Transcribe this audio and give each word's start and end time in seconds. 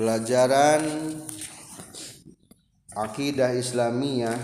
pelajaran 0.00 0.80
akidah 2.96 3.52
Islamiyah 3.52 4.40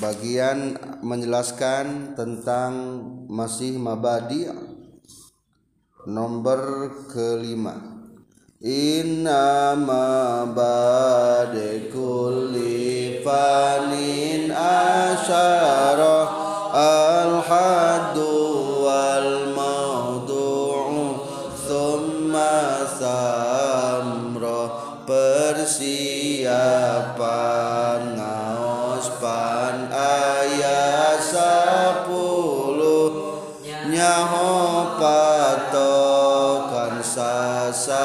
bagian 0.00 0.80
menjelaskan 1.04 2.16
tentang 2.16 2.72
masih 3.28 3.76
mabadi 3.76 4.48
nomor 6.08 7.04
kelima. 7.12 8.00
Inna 8.64 9.76
mabadi 9.76 10.72
kulli 11.92 13.20
fanin 13.20 14.48
asyara 14.56 16.16
al-haddu 16.72 18.31
Safan 29.22 29.86
ayat 29.94 31.22
sapuluh 31.22 33.14
nyaho 33.86 34.98
patokan 34.98 36.98
sasaran 37.06 38.02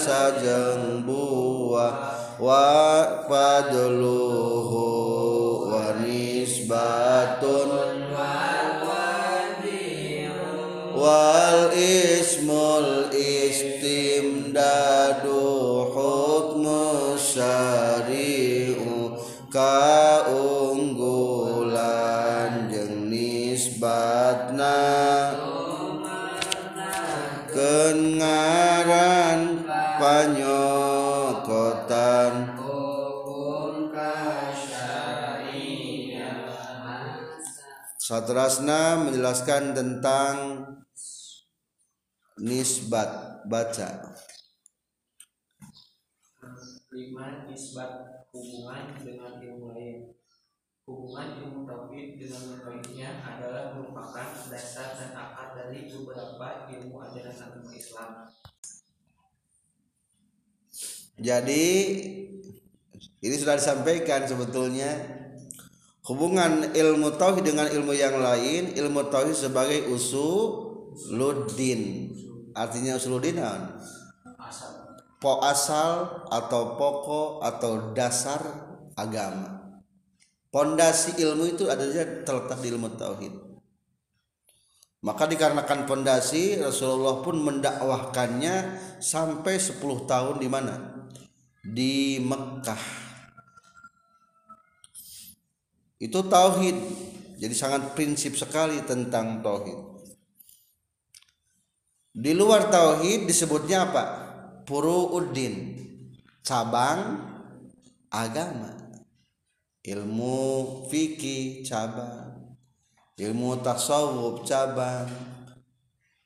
sajeng 0.00 1.04
buah. 1.04 1.92
Wa 2.40 3.04
fadluhu 3.28 4.88
wa 5.68 5.92
nisbatun. 6.00 7.68
Wal 8.16 8.80
wal 10.96 11.68
Satrasna 38.30 39.10
menjelaskan 39.10 39.74
tentang 39.74 40.62
nisbat 42.38 43.42
baca. 43.50 44.14
Lima 46.94 47.50
nisbat 47.50 47.90
hubungan 48.30 48.94
dengan 49.02 49.34
ilmu 49.34 49.74
lain. 49.74 50.14
Hubungan 50.86 51.42
ilmu 51.42 51.66
tauhid 51.66 52.22
dengan 52.22 52.62
lainnya 52.70 53.18
adalah 53.18 53.74
merupakan 53.74 54.30
dasar 54.46 54.94
dan 54.94 55.10
akar 55.10 55.58
dari 55.58 55.90
beberapa 55.90 56.70
ilmu 56.70 57.02
ajaran 57.02 57.34
agama 57.34 57.74
Islam. 57.74 58.10
Jadi 61.18 61.66
ini 63.26 63.34
sudah 63.34 63.58
disampaikan 63.58 64.22
sebetulnya 64.22 65.19
hubungan 66.10 66.74
ilmu 66.74 67.14
tauhid 67.14 67.46
dengan 67.46 67.70
ilmu 67.70 67.94
yang 67.94 68.18
lain 68.18 68.74
ilmu 68.74 69.06
tauhid 69.14 69.38
sebagai 69.38 69.86
usuluddin. 69.94 71.78
Artinya 72.50 72.98
usuluddin 72.98 73.38
po 75.22 75.38
asal 75.46 76.26
atau 76.32 76.74
pokok 76.74 77.46
atau 77.46 77.94
dasar 77.94 78.42
agama. 78.98 79.78
Pondasi 80.50 81.14
ilmu 81.22 81.46
itu 81.46 81.70
adanya 81.70 82.26
terletak 82.26 82.58
di 82.58 82.74
ilmu 82.74 82.90
tauhid. 82.98 83.30
Maka 85.06 85.30
dikarenakan 85.30 85.86
pondasi 85.86 86.58
Rasulullah 86.58 87.22
pun 87.22 87.38
mendakwahkannya 87.38 88.56
sampai 88.98 89.62
10 89.62 89.78
tahun 90.10 90.42
di 90.42 90.48
mana? 90.50 91.06
Di 91.62 92.18
Mekkah 92.18 93.09
itu 96.00 96.18
tauhid. 96.24 96.76
Jadi 97.40 97.54
sangat 97.56 97.92
prinsip 97.92 98.36
sekali 98.36 98.80
tentang 98.84 99.44
tauhid. 99.44 99.78
Di 102.10 102.32
luar 102.34 102.72
tauhid 102.72 103.28
disebutnya 103.28 103.86
apa? 103.88 104.04
Puruuddin 104.64 105.78
cabang 106.42 107.20
agama. 108.10 108.76
Ilmu 109.80 110.38
fikih 110.88 111.64
cabang. 111.64 112.56
Ilmu 113.16 113.60
tasawuf 113.60 114.44
cabang. 114.48 115.08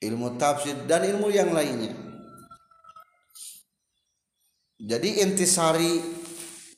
Ilmu 0.02 0.38
tafsir 0.38 0.86
dan 0.86 1.06
ilmu 1.06 1.30
yang 1.30 1.54
lainnya. 1.54 1.94
Jadi 4.84 5.22
intisari 5.22 6.13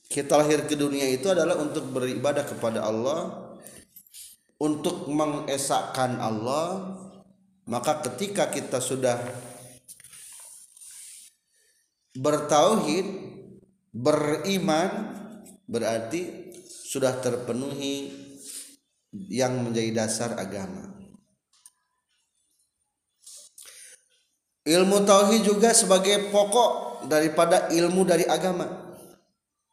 kita 0.07 0.39
lahir 0.39 0.63
ke 0.71 0.79
dunia 0.79 1.11
itu 1.11 1.27
adalah 1.27 1.59
untuk 1.59 1.91
beribadah 1.91 2.47
kepada 2.47 2.87
Allah 2.87 3.51
untuk 4.57 5.11
mengesahkan 5.11 6.23
Allah. 6.23 6.95
Maka 7.67 7.99
ketika 8.07 8.47
kita 8.47 8.79
sudah 8.79 9.19
bertauhid 12.15 13.07
beriman 13.91 15.11
berarti 15.67 16.55
sudah 16.87 17.19
terpenuhi 17.19 18.15
yang 19.11 19.67
menjadi 19.67 20.07
dasar 20.07 20.39
agama. 20.39 20.95
Ilmu 24.67 25.03
tauhid 25.03 25.43
juga 25.43 25.75
sebagai 25.75 26.31
pokok 26.31 27.03
daripada 27.11 27.67
ilmu 27.75 28.07
dari 28.07 28.27
agama 28.27 28.86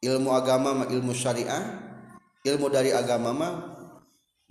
ilmu 0.03 0.35
agama 0.35 0.83
mah 0.83 0.87
ilmu 0.91 1.15
syariah 1.15 1.79
ilmu 2.43 2.67
dari 2.67 2.91
agama 2.91 3.31
mah 3.31 3.53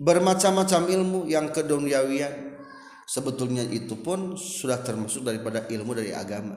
bermacam-macam 0.01 0.89
ilmu 0.89 1.19
yang 1.29 1.53
keduniawian. 1.53 2.57
Sebetulnya 3.03 3.67
itu 3.67 3.99
pun 3.99 4.39
sudah 4.39 4.79
termasuk 4.79 5.27
daripada 5.27 5.67
ilmu 5.67 5.91
dari 5.93 6.15
agama. 6.15 6.55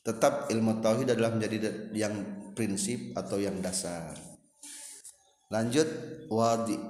Tetap 0.00 0.48
ilmu 0.48 0.80
tauhid 0.80 1.12
adalah 1.12 1.36
menjadi 1.36 1.92
yang 1.92 2.16
prinsip 2.56 3.12
atau 3.12 3.36
yang 3.36 3.60
dasar. 3.60 4.16
Lanjut 5.52 5.86
wadi. 6.32 6.80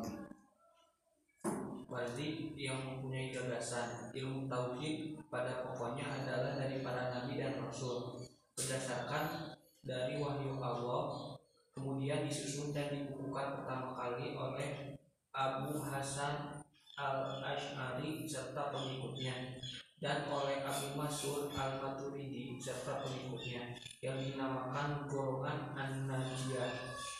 Wali 1.91 2.55
yang 2.55 2.78
mempunyai 2.87 3.34
gagasan 3.34 4.15
ilmu 4.15 4.47
tauhid 4.47 5.19
pada 5.27 5.67
pokoknya 5.67 6.07
adalah 6.07 6.55
dari 6.55 6.78
para 6.87 7.11
nabi 7.11 7.43
dan 7.43 7.59
rasul. 7.59 8.22
Berdasarkan 8.55 9.50
dari 9.84 10.20
wahyu 10.20 10.60
Allah. 10.60 11.36
Kemudian 11.70 12.26
disusun 12.26 12.74
dan 12.74 12.92
dibukukan 12.92 13.62
pertama 13.62 13.94
kali 13.96 14.36
oleh 14.36 15.00
Abu 15.30 15.78
Hasan 15.80 16.60
al 16.98 17.41
Ash'ari 17.41 18.28
serta 18.28 18.74
pengikutnya 18.74 19.56
dan 20.00 20.28
oleh 20.28 20.60
Abu 20.60 20.96
Mas'ud 20.96 21.48
al 21.56 21.80
Maturidi 21.80 22.60
serta 22.60 23.00
pengikutnya 23.00 23.76
yang 24.04 24.20
dinamakan 24.20 25.08
golongan 25.08 25.72
An-Najiyah 25.76 26.72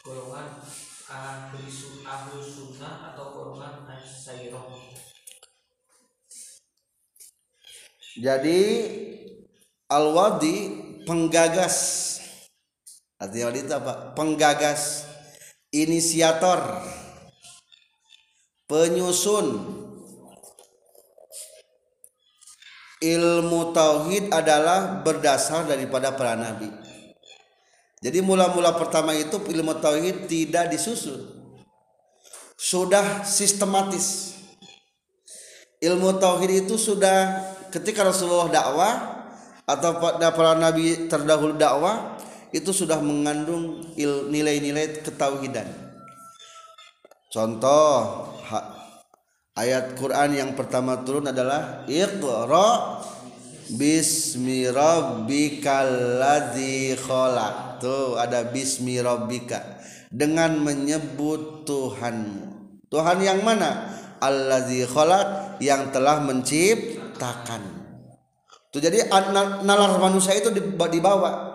golongan 0.05 0.61
ahli 1.11 1.65
sunnah 1.69 3.13
atau 3.13 3.37
golongan 3.37 3.89
asyairah 3.89 4.65
jadi 8.21 8.61
al-wadi 9.93 10.57
penggagas 11.05 12.10
artinya 13.21 13.53
itu 13.53 13.75
apa? 13.77 14.17
Penggagas 14.17 15.05
inisiator 15.71 16.81
penyusun. 18.65 19.79
Ilmu 23.01 23.73
tauhid 23.73 24.29
adalah 24.29 25.01
berdasar 25.01 25.65
daripada 25.65 26.13
para 26.13 26.37
nabi. 26.37 26.69
Jadi 28.01 28.21
mula-mula 28.21 28.77
pertama 28.77 29.17
itu 29.17 29.41
ilmu 29.41 29.81
tauhid 29.81 30.29
tidak 30.29 30.69
disusun. 30.69 31.17
Sudah 32.61 33.25
sistematis. 33.25 34.37
Ilmu 35.81 36.21
tauhid 36.21 36.69
itu 36.69 36.77
sudah 36.77 37.41
ketika 37.73 38.05
Rasulullah 38.05 38.53
dakwah 38.53 38.95
atau 39.65 39.97
para 40.21 40.53
nabi 40.61 41.09
terdahulu 41.09 41.57
dakwah 41.57 42.21
itu 42.51 42.71
sudah 42.75 42.99
mengandung 42.99 43.83
il- 43.95 44.31
nilai-nilai 44.31 45.03
ketauhidan 45.03 45.67
contoh 47.31 48.27
ayat 49.55 49.95
Quran 49.95 50.31
yang 50.35 50.51
pertama 50.59 51.03
turun 51.03 51.31
adalah 51.31 51.87
Iqra 51.87 53.01
Bismi 53.71 54.67
rabbikal 54.67 56.19
ladzi 56.19 56.99
khalaq. 56.99 57.79
Tuh 57.79 58.19
ada 58.19 58.51
bismi 58.51 58.99
rabbika 58.99 59.79
dengan 60.11 60.59
menyebut 60.59 61.63
Tuhanmu. 61.65 62.51
Tuhan 62.91 63.23
yang 63.23 63.47
mana? 63.47 63.95
Allazi 64.19 64.85
khalaq 64.85 65.63
yang 65.63 65.95
telah 65.95 66.19
menciptakan. 66.19 67.63
Tuh 68.75 68.83
jadi 68.83 69.07
nalar 69.63 69.97
manusia 70.03 70.35
itu 70.35 70.51
dibawa 70.77 71.50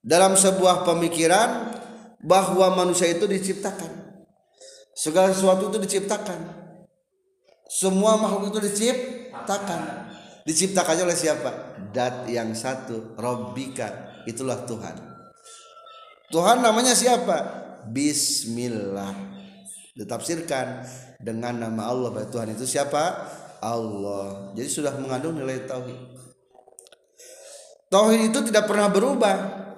dalam 0.00 0.36
sebuah 0.36 0.88
pemikiran 0.88 1.76
bahwa 2.20 2.72
manusia 2.76 3.08
itu 3.08 3.24
diciptakan. 3.24 4.00
Segala 4.96 5.32
sesuatu 5.32 5.72
itu 5.72 5.78
diciptakan. 5.80 6.60
Semua 7.70 8.20
makhluk 8.20 8.52
itu 8.52 8.60
diciptakan. 8.68 10.12
Diciptakannya 10.44 11.04
oleh 11.06 11.16
siapa? 11.16 11.50
Dat 11.92 12.28
yang 12.28 12.52
satu 12.52 13.16
Robbika 13.16 14.20
itulah 14.28 14.64
Tuhan. 14.68 14.96
Tuhan 16.28 16.60
namanya 16.60 16.92
siapa? 16.92 17.38
Bismillah. 17.88 19.14
Ditafsirkan 19.96 20.84
dengan 21.20 21.60
nama 21.60 21.88
Allah. 21.88 22.10
Bahwa 22.12 22.28
Tuhan 22.28 22.52
itu 22.52 22.68
siapa? 22.68 23.30
Allah. 23.60 24.52
Jadi 24.56 24.68
sudah 24.68 24.96
mengandung 24.96 25.36
nilai 25.36 25.64
tauhid. 25.64 26.00
Tauhid 27.90 28.20
itu 28.32 28.38
tidak 28.48 28.70
pernah 28.70 28.88
berubah 28.88 29.69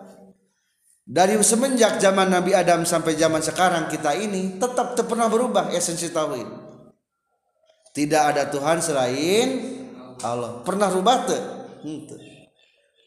dari 1.12 1.37
semenjak 1.44 2.00
zaman 2.00 2.32
Nabi 2.32 2.56
Adam 2.56 2.88
sampai 2.88 3.12
zaman 3.20 3.44
sekarang 3.44 3.93
kita 3.93 4.17
ini 4.17 4.56
tetap 4.56 4.97
pernah 5.05 5.29
berubah 5.29 5.69
esensi 5.69 6.09
tauhid. 6.09 6.49
Tidak 7.93 8.23
ada 8.32 8.49
Tuhan 8.49 8.81
selain 8.81 9.49
Allah. 10.25 10.64
Pernah 10.64 10.88
rubah 10.88 11.29
tuh 11.29 11.43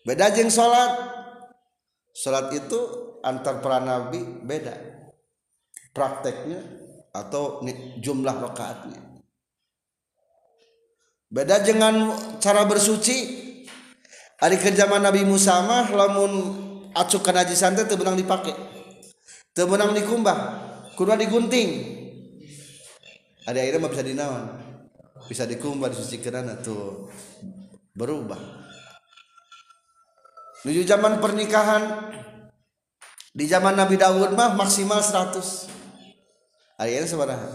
beda 0.06 0.30
jeng 0.38 0.54
salat 0.54 0.94
salat 2.14 2.54
itu 2.54 2.78
antar 3.26 3.58
para 3.66 3.82
nabi 3.82 4.22
beda. 4.22 4.78
Prakteknya 5.90 6.62
atau 7.10 7.66
jumlah 7.98 8.36
rakaatnya. 8.38 9.02
Beda 11.32 11.58
dengan 11.64 12.14
cara 12.38 12.70
bersuci. 12.70 13.42
Hari 14.36 14.60
ke 14.60 14.76
zaman 14.76 15.00
Nabi 15.00 15.24
Musa 15.24 15.64
mah 15.64 15.88
lamun 15.96 16.32
acukan 16.96 17.36
haji 17.44 17.56
santai 17.56 17.84
teu 17.84 18.00
benang 18.00 18.16
dipakai 18.16 18.56
teu 19.52 19.68
benang 19.68 19.92
dikumbah 19.92 20.38
kudu 20.96 21.12
digunting. 21.20 21.94
Ada 23.46 23.62
akhirnya 23.62 23.84
mah 23.84 23.92
bisa 23.94 24.02
dinawan 24.02 24.46
bisa 25.28 25.44
dikumbah 25.46 25.92
disucikan 25.92 26.50
tuh 26.64 27.12
berubah. 27.94 28.40
Menuju 30.66 30.82
zaman 30.82 31.22
pernikahan 31.22 32.10
di 33.36 33.46
zaman 33.46 33.78
Nabi 33.78 34.02
Daud 34.02 34.34
mah 34.34 34.58
maksimal 34.58 34.98
100 35.04 35.70
akhirnya 36.80 37.06
seberapa 37.06 37.48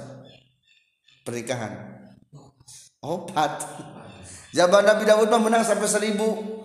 pernikahan. 1.26 1.72
Opat. 3.00 3.64
Zaman 4.52 4.84
Nabi 4.84 5.08
Daud 5.08 5.32
mah 5.32 5.40
menang 5.40 5.64
sampai 5.64 5.88
seribu 5.88 6.59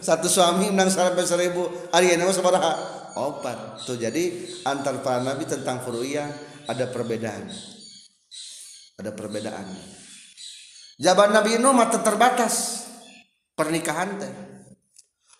satu 0.00 0.26
suami 0.26 0.72
menang 0.72 0.88
sampai 0.88 1.24
seribu. 1.24 1.68
Akhirnya 1.92 2.24
mah 2.24 2.34
seberapa 2.34 2.70
opat. 3.14 3.84
Tuh 3.84 3.96
jadi 4.00 4.48
antar 4.64 5.04
para 5.04 5.20
nabi 5.20 5.44
tentang 5.44 5.84
furu'iyah 5.84 6.28
ada 6.66 6.88
perbedaan. 6.88 7.48
Ada 9.00 9.16
perbedaan. 9.16 9.66
Zaman 11.00 11.32
Nabi 11.32 11.56
Nuh 11.56 11.72
mata 11.72 12.00
terbatas. 12.04 12.84
Pernikahan 13.56 14.20
teh. 14.20 14.32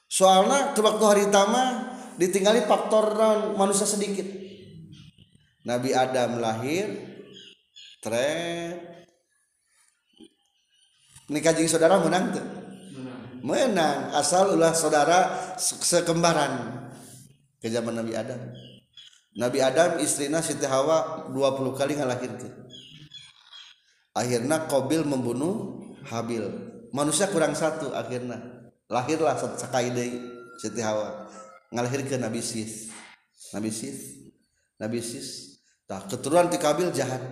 Soalnya 0.09 0.73
ke 0.73 0.81
waktu 0.81 1.05
hari 1.05 1.25
tama 1.29 1.93
ditinggali 2.17 2.65
faktor 2.65 3.17
manusia 3.57 3.85
sedikit. 3.85 4.25
Nabi 5.65 5.93
Adam 5.93 6.41
lahir 6.41 6.89
tren 8.01 8.81
nikah 11.29 11.53
jadi 11.53 11.69
saudara 11.69 12.01
menang 12.01 12.33
tuh 12.33 12.47
menang 13.43 14.15
asal 14.17 14.55
ulah 14.57 14.73
saudara 14.73 15.53
sekembaran. 15.61 16.85
Ke 17.61 17.69
zaman 17.69 17.93
Nabi 17.93 18.17
Adam. 18.17 18.41
Nabi 19.37 19.59
Adam 19.61 20.01
istrinya 20.01 20.41
Siti 20.41 20.65
Hawa 20.65 21.29
20 21.29 21.79
kali 21.79 21.93
ngalahirkan 21.95 22.71
akhirnya 24.15 24.67
Qabil 24.67 25.03
membunuh 25.07 25.81
Habil. 26.09 26.45
Manusia 26.91 27.31
kurang 27.31 27.55
satu 27.55 27.95
akhirnya 27.95 28.43
lahirlah 28.91 29.39
sakai 29.57 29.95
deui 29.95 30.19
Siti 30.59 30.83
Hawa. 30.83 31.31
Ngalahirkeun 31.71 32.21
Nabi 32.21 32.43
Sis. 32.43 32.91
Nabi 33.55 33.71
Sis. 33.71 34.29
Nabi 34.81 34.99
Sis. 34.99 35.61
Tah 35.87 36.03
keturunan 36.11 36.51
ti 36.51 36.59
Kabil 36.59 36.91
jahat. 36.91 37.23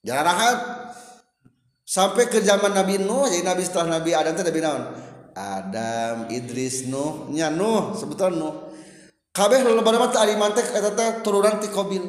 Jahat 0.00 0.56
sampai 1.88 2.28
ke 2.28 2.44
zaman 2.44 2.76
Nabi 2.76 3.00
Nuh 3.00 3.32
jadi 3.32 3.48
Nabi 3.48 3.64
setelah 3.64 3.96
Nabi 3.96 4.12
Adam 4.12 4.36
itu 4.36 4.44
Nabi 4.44 4.60
naon 4.60 4.84
Adam 5.38 6.26
Idris 6.34 6.90
Nuh. 6.90 7.30
Nya 7.30 7.48
Nuh. 7.54 7.94
Sebetulnya 7.94 8.34
Nuh. 8.34 8.54
Kabeh 9.30 9.62
lolobana 9.62 10.02
mah 10.02 10.10
ari 10.18 10.34
mantek 10.34 10.66
eta 10.74 11.22
turunan 11.22 11.62
ti 11.62 11.70
Qabil. 11.70 12.02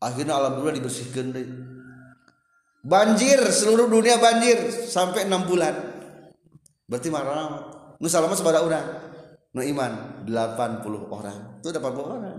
Akhirnya 0.00 0.40
alhamdulillah 0.40 0.80
dibersihkeun 0.80 1.28
deui. 1.36 1.52
Banjir 2.80 3.36
seluruh 3.52 3.84
dunia 3.84 4.16
banjir 4.16 4.72
sampai 4.72 5.28
enam 5.28 5.44
bulan. 5.44 5.76
Berarti 6.88 7.12
marah 7.12 7.68
nu 8.00 8.08
salama 8.08 8.32
sepada 8.32 8.64
orang 8.64 8.86
nu 9.52 9.60
iman 9.60 10.24
80 10.24 10.88
orang. 11.12 11.60
Itu 11.60 11.68
80 11.68 12.00
orang. 12.00 12.38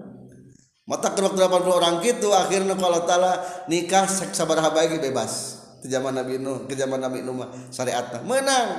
Mata 0.90 1.14
kerok 1.14 1.38
80 1.38 1.70
orang 1.70 1.94
gitu 2.02 2.34
akhirnya 2.34 2.74
kalau 2.74 3.06
taala 3.06 3.38
nikah 3.70 4.10
sabaraha 4.10 4.74
baik 4.74 4.98
bebas 4.98 5.61
ke 5.82 5.90
zaman 5.90 6.14
Nabi 6.14 6.38
Nuh 6.38 6.70
ke 6.70 6.78
zaman 6.78 7.02
Nabi 7.02 7.26
Nuh 7.26 7.42
syariatnya 7.74 8.22
menang. 8.22 8.70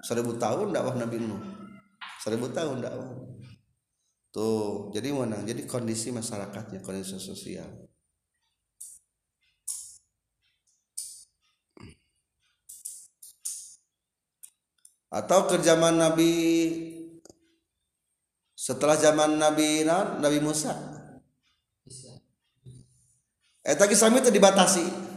Seribu 0.00 0.40
tahun 0.40 0.72
dakwah 0.72 0.96
Nabi 0.96 1.20
Nuh. 1.20 1.42
Seribu 2.24 2.48
tahun 2.48 2.80
dakwah. 2.80 3.12
Tuh 4.32 4.88
jadi 4.96 5.12
menang. 5.12 5.44
Jadi 5.44 5.68
kondisi 5.68 6.08
masyarakatnya 6.08 6.80
kondisi 6.80 7.20
sosial. 7.20 7.68
Atau 15.08 15.48
ke 15.48 15.56
zaman 15.64 15.96
Nabi 15.96 16.32
setelah 18.52 18.96
zaman 18.96 19.40
Nabi 19.40 19.84
Nabi 20.20 20.38
Musa. 20.44 20.76
Eta 23.64 23.84
eh, 23.84 23.96
sami 23.96 24.24
itu 24.24 24.32
dibatasi 24.32 25.07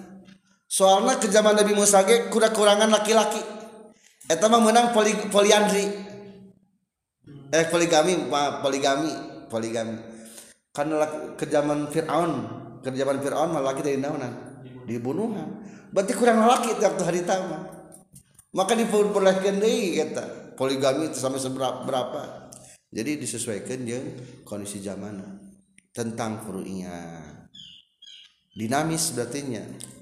soalnya 0.72 1.20
ke 1.20 1.28
zaman 1.28 1.60
Nabi 1.60 1.76
Musa 1.76 2.08
ge 2.08 2.32
kurang-kurangan 2.32 2.88
laki-laki. 2.88 3.44
Eta 4.32 4.48
mah 4.48 4.64
menang 4.64 4.96
poli, 4.96 5.12
poliandri. 5.28 5.84
Eh 7.52 7.68
poligami 7.68 8.32
poligami 8.64 9.12
poligami. 9.52 10.00
Karena 10.72 11.04
ke 11.36 11.44
zaman 11.52 11.92
Fir'aun 11.92 12.32
ke 12.80 12.90
zaman 12.96 13.20
Fir'aun 13.20 13.52
malah 13.52 13.76
laki 13.76 13.84
dari 13.86 14.00
naonan 14.00 14.34
dibunuhan 14.90 15.62
berarti 15.94 16.14
kurang 16.18 16.48
laki 16.48 16.80
waktu 16.82 17.04
hari 17.06 17.22
tamat 17.22 17.70
maka 18.56 18.74
diperbolehkan 18.74 19.62
deh 19.62 20.02
kita 20.02 20.56
poligami 20.58 21.08
itu 21.08 21.18
sampai 21.18 21.40
seberapa 21.40 21.88
berapa. 21.88 22.52
Jadi 22.92 23.24
disesuaikan 23.24 23.88
dengan 23.88 24.20
kondisi 24.44 24.84
zaman 24.84 25.24
tentang 25.96 26.44
furu'nya 26.44 27.24
dinamis 28.52 29.16
berarti 29.16 29.48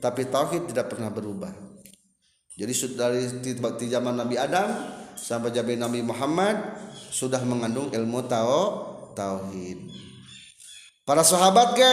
tapi 0.02 0.26
tauhid 0.26 0.74
tidak 0.74 0.94
pernah 0.94 1.12
berubah. 1.14 1.54
Jadi 2.60 2.74
dari 3.00 3.24
di 3.40 3.88
zaman 3.88 4.20
Nabi 4.20 4.36
Adam 4.36 4.68
sampai 5.16 5.54
zaman 5.56 5.80
Nabi 5.80 6.04
Muhammad 6.04 6.60
sudah 6.92 7.40
mengandung 7.48 7.88
ilmu 7.92 8.20
tau 8.28 8.64
tauhid. 9.16 9.80
Para 11.08 11.24
sahabat 11.24 11.74
ke 11.76 11.92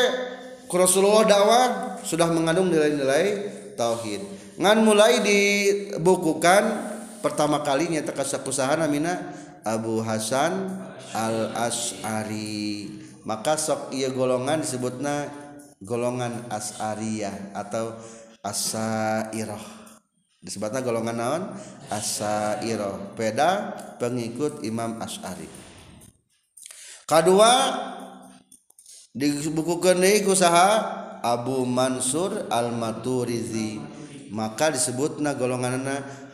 Rasulullah 0.74 1.22
dakwah 1.22 1.66
sudah 2.02 2.26
mengandung 2.34 2.68
nilai-nilai 2.68 3.26
tauhid. 3.78 4.20
Ngan 4.58 4.78
mulai 4.82 5.22
dibukukan 5.22 6.62
pertama 7.22 7.62
kalinya 7.62 8.02
teka 8.02 8.26
usaha 8.42 8.74
namina 8.74 9.34
Abu 9.62 10.02
Hasan 10.02 10.82
al 11.14 11.54
Ashari 11.54 12.90
maka 13.26 13.58
sok 13.58 13.90
ia 13.90 14.10
golongan 14.14 14.62
disebutnya 14.62 15.45
golongan 15.82 16.48
As'ariyah 16.48 17.56
atau 17.56 17.96
Asairah. 18.40 19.64
Disebutnya 20.40 20.84
golongan 20.84 21.16
naon? 21.18 21.42
Asairah. 21.90 23.16
Peda 23.18 23.74
pengikut 23.98 24.62
Imam 24.62 25.00
Ash'ari 25.02 25.66
kedua 27.06 27.50
di 29.14 29.30
usaha 30.26 30.68
Abu 31.22 31.62
Mansur 31.64 32.50
al 32.50 32.74
Maturizi 32.74 33.78
maka 34.34 34.74
disebut 34.74 35.22
na 35.22 35.38
golongan 35.38 35.86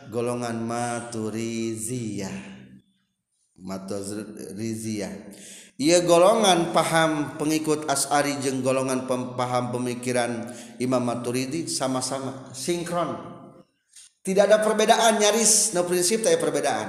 golongan 0.09 0.57
maturiziyah. 0.65 2.33
Maturiziyah 3.53 5.13
ia 5.81 6.05
golongan 6.05 6.69
paham 6.69 7.35
pengikut 7.41 7.89
as'ari 7.89 8.37
jeung 8.39 8.61
golongan 8.61 9.09
paham 9.09 9.73
pemikiran 9.73 10.53
Imam 10.77 11.01
Maturidi 11.01 11.65
sama-sama 11.65 12.53
sinkron. 12.53 13.17
Tidak 14.23 14.43
ada 14.47 14.61
perbedaan 14.63 15.19
nyaris. 15.19 15.75
No 15.75 15.83
prinsip 15.83 16.23
tak 16.23 16.39
perbedaan. 16.39 16.87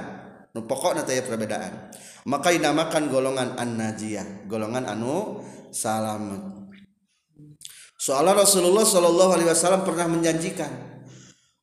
No 0.53 0.63
pokok 0.63 1.01
tak 1.03 1.27
perbedaan. 1.27 1.91
Maka 2.25 2.53
dinamakan 2.53 3.11
golongan 3.11 3.59
an-najiyah 3.59 4.47
golongan 4.47 4.87
anu 4.87 5.43
salamet. 5.73 6.41
Soalnya 7.99 8.45
Rasulullah 8.45 8.85
Shallallahu 8.85 9.31
Alaihi 9.33 9.49
Wasallam 9.49 9.81
pernah 9.81 10.05
menjanjikan 10.05 10.69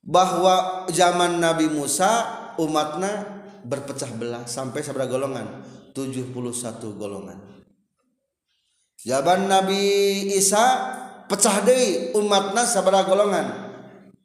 bahwa 0.03 0.87
zaman 0.91 1.39
Nabi 1.39 1.71
Musa 1.71 2.27
umatnya 2.59 3.43
berpecah 3.63 4.11
belah 4.19 4.43
sampai 4.51 4.83
seberapa 4.83 5.07
golongan 5.07 5.63
71 5.93 6.33
golongan. 6.97 7.39
Zaman 9.03 9.51
Nabi 9.51 9.83
Isa 10.33 10.65
pecah 11.29 11.61
deh 11.67 12.17
umatnya 12.17 12.65
seberapa 12.65 13.05
golongan. 13.05 13.47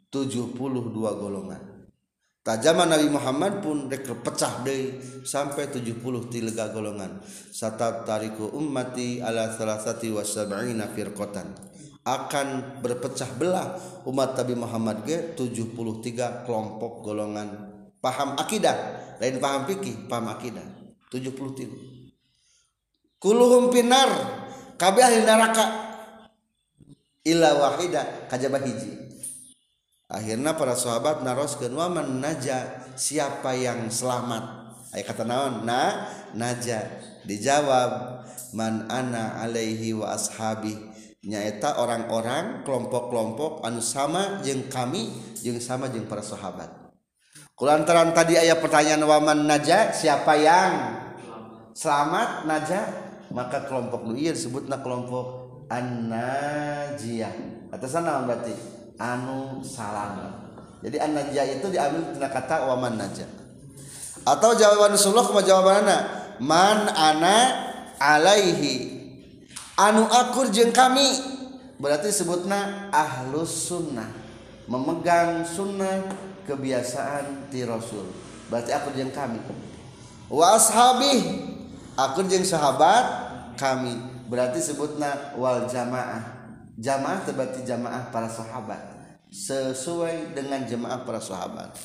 72 0.08 0.56
golongan. 0.96 1.62
Tajaman 2.46 2.96
Nabi 2.96 3.08
Muhammad 3.12 3.60
pun 3.60 3.92
rek 3.92 4.08
pecah 4.24 4.64
deh 4.64 5.04
sampai 5.28 5.68
70 5.68 6.32
tiga 6.32 6.72
golongan. 6.72 7.20
Satat 7.52 8.08
tariku 8.08 8.48
ummati 8.56 9.20
ala 9.20 9.52
salasati 9.52 10.08
wasab'ina 10.16 10.88
firqatan. 10.96 11.52
Akan 12.08 12.80
berpecah 12.80 13.28
belah 13.36 13.76
umat 14.08 14.40
Nabi 14.40 14.56
Muhammad 14.56 15.04
ge 15.04 15.36
73 15.36 16.48
kelompok 16.48 17.04
golongan. 17.04 17.76
Paham 18.00 18.40
akidah? 18.40 19.04
Lain 19.20 19.42
paham 19.44 19.68
fikih 19.68 20.08
paham 20.08 20.32
akidah 20.32 20.77
70 21.10 21.58
tilu 21.58 21.78
kuluhum 23.18 23.74
pinar 23.74 24.10
kabeh 24.78 25.04
ahli 25.04 25.26
neraka. 25.26 25.66
Ila 27.28 27.60
wahida 27.60 28.30
kajabah 28.32 28.64
hiji. 28.64 28.94
Akhirnya 30.08 30.56
para 30.56 30.80
sahabat 30.80 31.20
naroskeun 31.28 31.76
wa 31.76 31.92
man 31.92 32.24
naja? 32.24 32.88
Siapa 32.96 33.52
yang 33.52 33.92
selamat? 33.92 34.72
Aya 34.96 35.04
kata 35.04 35.28
naon? 35.28 35.68
Na 35.68 36.08
naja. 36.32 36.88
Dijawab 37.28 38.24
man 38.56 38.88
ana 38.88 39.44
alaihi 39.44 39.92
wa 39.92 40.16
ashabi. 40.16 40.80
Nyaeta 41.28 41.84
orang-orang 41.84 42.64
kelompok-kelompok 42.64 43.60
anu 43.68 43.84
sama 43.84 44.40
jeung 44.48 44.72
kami 44.72 45.12
jeung 45.44 45.60
sama 45.60 45.92
jeung 45.92 46.08
para 46.08 46.24
sahabat. 46.24 46.87
Kulantaran 47.58 48.14
tadi 48.14 48.38
ayat 48.38 48.62
pertanyaan 48.62 49.02
waman 49.02 49.50
naja 49.50 49.90
siapa 49.90 50.38
yang? 50.38 50.74
Selamat 51.74 52.46
naja 52.46 52.86
maka 53.34 53.66
kelompok 53.66 54.06
nu 54.06 54.14
iya 54.14 54.32
disebutna 54.34 54.80
kelompok 54.86 55.50
an-najiyah. 55.74 57.34
Atas 57.74 57.98
sana 57.98 58.24
berarti 58.24 58.54
anu 59.02 59.66
selamat 59.66 60.48
jadi 60.86 61.10
an-najiyah 61.10 61.46
itu 61.58 61.68
diambil 61.74 62.14
dari 62.14 62.30
kata 62.30 62.70
waman 62.70 62.96
naja 62.96 63.26
atau 64.28 64.52
jawaban 64.54 64.94
Rasulullah 64.94 65.26
kuma 65.26 65.42
jawabanna 65.42 65.98
man 66.44 66.92
ana 66.94 67.38
alaihi. 67.96 69.00
Anu 69.78 70.10
akur 70.10 70.50
jeng 70.50 70.74
kami. 70.74 71.38
Berarti 71.78 72.10
sebutna 72.10 72.90
ahlus 72.90 73.70
sunnah. 73.70 74.10
Memegang 74.66 75.46
sunnah 75.46 76.27
kebiasaan 76.48 77.52
ti 77.52 77.68
rasul. 77.68 78.08
Berarti 78.48 78.72
akur 78.72 78.96
jeng 78.96 79.12
kami. 79.12 79.44
Wa 80.32 80.56
ashabi 80.56 81.44
akur 82.00 82.24
jeng 82.32 82.48
sahabat 82.48 83.06
kami. 83.60 84.00
Berarti 84.32 84.64
sebutna 84.64 85.36
wal 85.36 85.68
jamaah. 85.68 86.24
Jamaah 86.80 87.28
berarti 87.28 87.68
jamaah 87.68 88.08
para 88.10 88.32
sahabat. 88.32 88.80
Sesuai 89.28 90.32
dengan 90.32 90.64
jamaah 90.64 91.04
para 91.04 91.20
sahabat. 91.20 91.76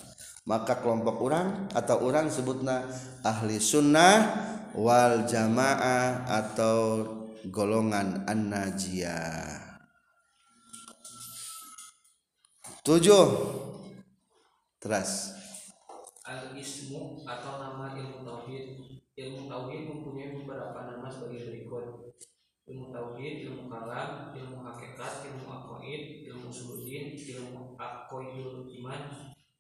Maka 0.47 0.79
kelompok 0.83 1.23
orang 1.23 1.71
atau 1.71 2.03
orang 2.03 2.27
sebutna 2.31 2.87
ahli 3.23 3.63
sunnah 3.63 4.27
wal 4.75 5.27
jamaah 5.27 6.27
atau 6.27 7.07
golongan 7.47 8.27
an-najiyah. 8.27 9.63
Tujuh 12.83 13.27
teras 14.83 15.39
al-ismu 16.27 17.23
atau 17.23 17.63
nama 17.63 17.95
ilmu 17.95 18.27
tauhid 18.27 18.83
ilmu 19.15 19.47
tauhid 19.47 19.87
mempunyai 19.87 20.35
beberapa 20.35 20.83
nama 20.91 21.07
sebagai 21.07 21.47
berikut 21.47 22.19
ilmu 22.67 22.91
tauhid 22.91 23.47
ilmu 23.47 23.71
kalam 23.71 24.35
ilmu 24.35 24.59
hakikat 24.67 25.23
ilmu 25.31 25.47
aqaid 25.47 26.27
ilmu 26.27 26.51
suludin 26.51 27.15
ilmu 27.15 27.79
aqaidul 27.79 28.67
iman 28.83 29.03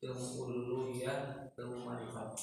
ilmu 0.02 0.26
uluhiyah 0.42 1.54
ilmu 1.54 1.86
marifat 1.86 2.34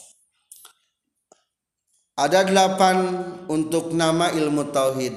ada 2.19 2.43
delapan 2.43 2.97
untuk 3.47 3.95
nama 3.95 4.27
ilmu 4.35 4.75
tauhid. 4.75 5.15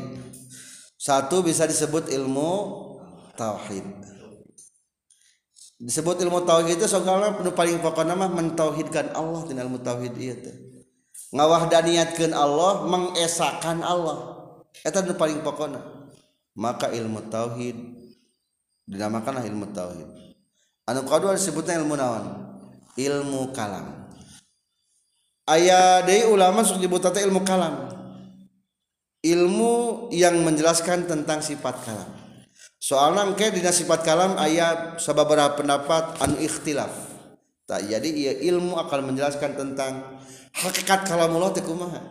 Satu 0.94 1.42
bisa 1.42 1.66
disebut 1.66 2.06
ilmu 2.14 2.50
tauhid. 3.34 4.11
Disebut 5.82 6.22
ilmu 6.22 6.46
tauhid 6.46 6.78
itu 6.78 6.86
soalnya 6.86 7.34
penuh 7.34 7.50
paling 7.50 7.82
pokok 7.82 8.06
nama 8.06 8.30
mentauhidkan 8.30 9.10
Allah 9.18 9.42
dengan 9.50 9.66
ilmu 9.66 9.82
tauhid 9.82 10.14
itu. 10.14 10.50
Ngawahdaniyatkan 11.34 12.30
Allah, 12.30 12.86
mengesahkan 12.86 13.82
Allah. 13.82 14.38
Itu 14.78 15.02
nu 15.02 15.18
paling 15.18 15.42
pokoknya. 15.42 15.82
Maka 16.54 16.94
ilmu 16.94 17.26
tauhid 17.26 17.76
dinamakanlah 18.86 19.42
ilmu 19.42 19.74
tauhid. 19.74 20.08
Anu 20.86 21.02
kedua 21.02 21.34
disebutnya 21.34 21.82
ilmu 21.82 21.98
nawan. 21.98 22.26
Ilmu 22.94 23.50
kalam 23.56 24.02
ayah 25.50 26.06
dari 26.06 26.22
ulama 26.28 26.62
disebut 26.62 27.18
ilmu 27.18 27.42
kalam 27.42 27.90
ilmu 29.22 30.06
yang 30.14 30.38
menjelaskan 30.42 31.10
tentang 31.10 31.42
sifat 31.42 31.74
kalam 31.82 32.10
soalnya 32.82 33.30
ke 33.38 33.54
dina 33.54 33.70
sifat 33.70 34.02
kalam 34.02 34.34
ayat 34.34 34.98
sababara 34.98 35.54
pendapat 35.54 36.18
anu 36.18 36.34
ikhtilaf. 36.42 36.90
Tak 37.62 37.86
jadi 37.86 38.10
ia 38.10 38.32
ilmu 38.50 38.74
akan 38.74 39.14
menjelaskan 39.14 39.54
tentang 39.54 40.18
hakikat 40.50 41.06
kalam 41.06 41.30
Allah 41.38 41.54
kumaha. 41.62 42.02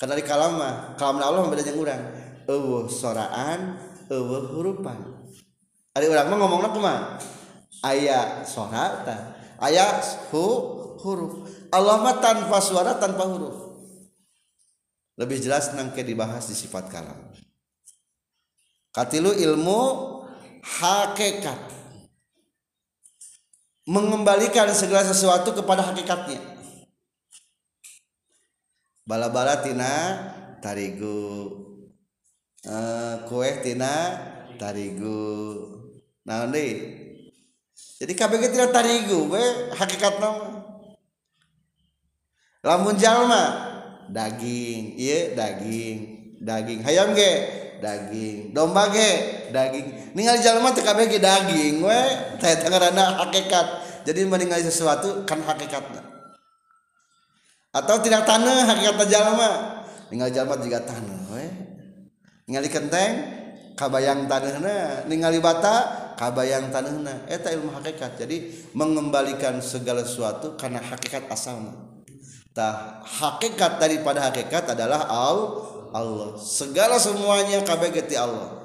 Karena 0.00 0.16
di 0.16 0.24
kalam 0.24 0.56
mah 0.56 0.96
kalam 0.96 1.20
Allah 1.20 1.44
beda 1.44 1.60
jeung 1.60 1.84
urang. 1.84 2.00
Eueuh 2.48 2.88
soraan 2.88 3.76
eueuh 4.08 4.56
hurupan. 4.56 4.96
Ari 5.92 6.08
urang 6.08 6.32
mah 6.32 6.36
ngomongna 6.40 6.72
kumaha? 6.72 7.20
Aya 7.84 8.48
sora 8.48 9.04
aya 9.60 10.00
hu 10.32 10.44
huruf. 11.04 11.44
Allah 11.76 12.00
mah 12.00 12.16
tanpa 12.24 12.56
suara 12.64 12.96
tanpa 12.96 13.28
huruf. 13.28 13.84
Lebih 15.20 15.44
jelas 15.44 15.76
nangke 15.76 16.00
dibahas 16.00 16.48
di 16.48 16.56
sifat 16.56 16.88
kalam 16.88 17.20
katilu 18.94 19.34
ilmu 19.34 19.80
hakikat. 20.62 21.80
Mengembalikan 23.90 24.70
segala 24.70 25.02
sesuatu 25.02 25.50
kepada 25.50 25.82
hakikatnya. 25.82 26.38
Bala-bala 29.02 29.58
tina 29.58 29.90
tarigu. 30.62 31.50
E, 32.62 32.76
kue 33.26 33.50
tina 33.66 33.94
tarigu. 34.60 35.26
Nah 36.22 36.46
deh 36.46 37.00
jadi 38.00 38.12
KBG 38.16 38.42
tidak 38.56 38.72
tarigu 38.72 39.28
we 39.28 39.44
hakikat 39.76 40.16
nama 40.24 40.64
lamun 42.64 42.96
jalma 42.96 43.44
daging 44.08 44.96
iya 44.96 45.36
daging 45.36 45.98
daging. 46.40 46.80
Hayam 46.80 47.12
ge 47.12 47.32
daging. 47.80 48.52
Domba 48.54 48.92
ge 48.92 49.48
daging. 49.50 50.14
Ningali 50.14 50.44
jalma 50.44 50.70
teu 50.70 50.84
kabeh 50.84 51.08
ge 51.08 51.18
daging 51.18 51.82
we. 51.82 52.00
Teh 52.38 52.54
ngaranna 52.68 53.24
hakikat. 53.26 53.66
Jadi 54.04 54.24
meninggali 54.24 54.64
sesuatu 54.64 55.24
kan 55.28 55.40
hakikatnya 55.44 56.10
atau 57.70 58.02
tidak 58.02 58.26
tanah 58.26 58.66
hakikatna 58.66 59.04
jalma 59.06 59.50
ningali 60.10 60.34
jalma 60.34 60.58
juga 60.58 60.82
tanah 60.82 61.20
we. 61.30 61.46
Ningali 62.50 62.66
kenteng 62.66 63.12
kabayang 63.78 64.26
tanahna. 64.26 65.06
Ningali 65.06 65.38
bata 65.38 65.86
kabayang 66.18 66.74
tanahna. 66.74 67.30
Eh, 67.30 67.38
Eta 67.38 67.54
ilmu 67.54 67.70
hakikat. 67.78 68.18
Jadi 68.18 68.66
mengembalikan 68.74 69.62
segala 69.62 70.02
sesuatu 70.02 70.58
karena 70.58 70.82
hakikat 70.82 71.30
asalnya 71.30 71.78
tah 72.50 72.98
hakikat 73.06 73.78
daripada 73.78 74.26
hakikat 74.26 74.74
adalah 74.74 75.06
Allah 75.06 75.79
segala 76.38 76.96
semuanya 77.02 77.62
kabeh 77.66 77.90
geti 77.90 78.14
Allah. 78.14 78.60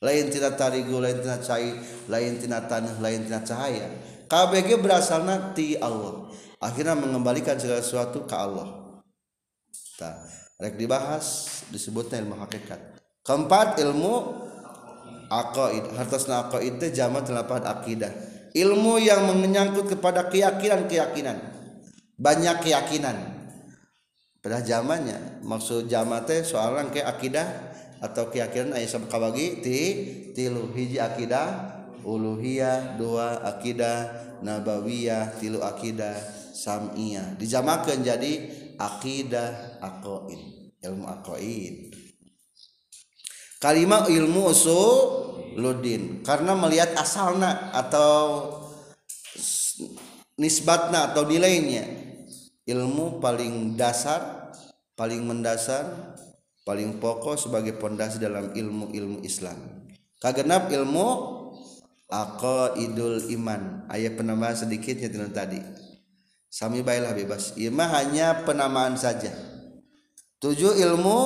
Lain 0.00 0.32
tina 0.32 0.56
tarigu 0.56 0.96
lain 0.96 1.20
tina 1.20 1.36
cai 1.38 1.76
lain 2.08 2.40
tina 2.40 2.64
tanah 2.64 2.98
lain 2.98 3.28
tina 3.28 3.44
cahaya. 3.44 3.86
KBG 4.26 4.80
berasal 4.80 5.26
nanti 5.26 5.76
Allah. 5.76 6.30
Akhirnya 6.60 6.96
mengembalikan 6.96 7.56
segala 7.60 7.84
sesuatu 7.84 8.24
ke 8.24 8.36
Allah. 8.36 8.68
Nah, 10.00 10.16
rek 10.60 10.80
dibahas 10.80 11.60
disebutnya 11.68 12.22
ilmu 12.24 12.36
hakikat. 12.40 12.80
Keempat 13.20 13.80
ilmu 13.84 14.12
aqaid. 15.28 15.92
Hartosna 15.94 16.48
aqaid 16.48 16.80
itu 16.80 16.96
jama 16.96 17.20
telapan 17.20 17.64
akidah. 17.68 18.12
Ilmu 18.56 18.98
yang 18.98 19.30
menyangkut 19.36 19.86
kepada 19.86 20.26
keyakinan-keyakinan. 20.32 21.38
Banyak 22.16 22.66
keyakinan 22.66 23.29
pada 24.40 24.64
zamannya 24.64 25.44
maksud 25.44 25.86
jama 25.86 26.24
teh 26.24 26.40
soalan 26.40 26.88
ke 26.88 27.04
akidah 27.04 27.72
atau 28.00 28.32
keyakinan 28.32 28.72
ayat 28.72 28.96
sabab 28.96 29.12
kabagi 29.12 29.60
ti 29.60 29.80
tilu 30.32 30.72
hiji 30.72 30.96
akidah 30.96 31.76
uluhiyah 32.00 32.96
dua 32.96 33.44
akidah 33.44 34.08
nabawiyah 34.40 35.36
tilu 35.36 35.60
akidah 35.60 36.16
samiyah. 36.56 37.36
Dijamakan 37.36 38.00
jadi 38.00 38.32
akidah 38.80 39.80
aqaid 39.84 40.40
ilmu 40.80 41.04
aqaid 41.04 41.92
kalimat 43.60 44.08
ilmu 44.08 44.48
usuludin 44.48 46.24
karena 46.24 46.56
melihat 46.56 46.96
asalna 46.96 47.68
atau 47.76 48.48
nisbatna 50.40 51.12
atau 51.12 51.28
nilainya 51.28 51.99
ilmu 52.70 53.18
paling 53.18 53.74
dasar 53.74 54.54
paling 54.94 55.24
mendasar 55.26 56.14
paling 56.62 57.02
pokok 57.02 57.34
sebagai 57.40 57.74
pondasi 57.80 58.22
dalam 58.22 58.52
ilmu-ilmu 58.52 59.26
Islam. 59.26 59.56
Kagenap 60.20 60.68
ilmu 60.68 61.06
aqaidul 62.12 63.32
iman. 63.40 63.88
Ayat 63.88 64.20
penambahan 64.20 64.54
sedikitnya 64.54 65.08
tadi. 65.32 65.58
Sami 66.50 66.84
baiklah 66.84 67.16
bebas. 67.16 67.56
Imah 67.56 67.88
hanya 67.96 68.44
penamaan 68.44 68.98
saja. 69.00 69.32
Tujuh 70.42 70.76
ilmu 70.76 71.18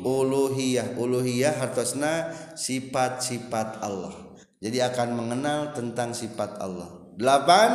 uluhiyah. 0.00 0.96
Uluhiyah 0.96 1.60
hartosna 1.60 2.32
sifat-sifat 2.56 3.84
Allah. 3.84 4.14
Jadi 4.58 4.80
akan 4.80 5.08
mengenal 5.14 5.76
tentang 5.76 6.16
sifat 6.16 6.56
Allah. 6.58 6.88
Delapan 7.20 7.68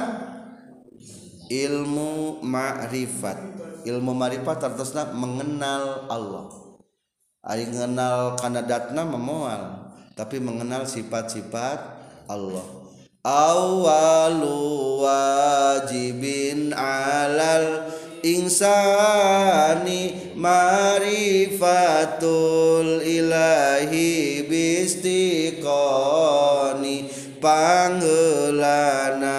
ilmu 1.49 2.41
ma'rifat. 2.41 3.37
Ilmu 3.85 4.17
ma'rifat 4.17 4.65
hartosna 4.65 5.13
mengenal 5.13 6.09
Allah. 6.09 6.49
Ari 7.45 7.69
mengenal 7.69 8.33
karena 8.41 8.65
datna 8.65 9.05
memual 9.05 9.93
tapi 10.17 10.41
mengenal 10.41 10.89
sifat-sifat 10.89 11.77
Allah. 12.25 12.65
Awalu 13.25 15.01
wajibin 15.01 16.69
alal 16.73 17.89
insani 18.25 20.33
marifatul 20.37 21.41
ilahi 23.01 24.45
bistiqoni 24.49 25.65
panggelana 27.37 29.37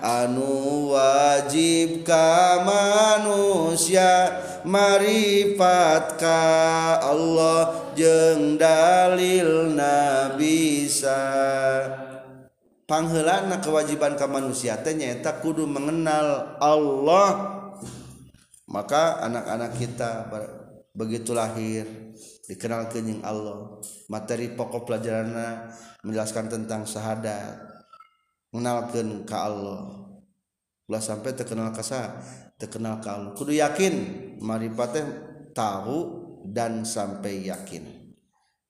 anu 0.00 0.61
wajib 0.92 2.04
ka 2.04 2.60
manusia 2.60 4.36
marifat 4.68 6.20
ka 6.20 6.44
Allah 7.00 7.92
jeng 7.96 8.60
dalil 8.60 9.72
na 9.72 10.36
bisa 10.36 11.20
panghelana 12.92 13.64
kewajiban 13.64 14.20
ka 14.20 14.28
manusia 14.28 14.76
teh 14.84 14.92
nyaeta 14.92 15.40
kudu 15.40 15.64
mengenal 15.64 16.60
Allah. 16.60 17.60
Maka 18.68 19.20
anak-anak 19.24 19.76
kita 19.76 20.32
begitu 20.96 21.36
lahir 21.36 21.84
dikenal 22.48 22.88
kenying 22.92 23.24
Allah. 23.24 23.80
Materi 24.08 24.52
pokok 24.52 24.88
pelajarannya 24.88 25.72
menjelaskan 26.04 26.48
tentang 26.52 26.84
syahadat 26.88 27.56
mengenalkan 28.52 29.24
ke 29.24 29.36
Allah. 29.36 30.01
Ulah 30.92 31.00
sampai 31.00 31.32
terkenal 31.32 31.72
kasa 31.72 32.20
terkenal 32.60 33.00
ke 33.00 33.08
Allah 33.08 33.32
kudu 33.32 33.56
yakin 33.56 33.94
maripatnya 34.44 35.08
tahu 35.56 36.20
dan 36.44 36.84
sampai 36.84 37.48
yakin 37.48 38.12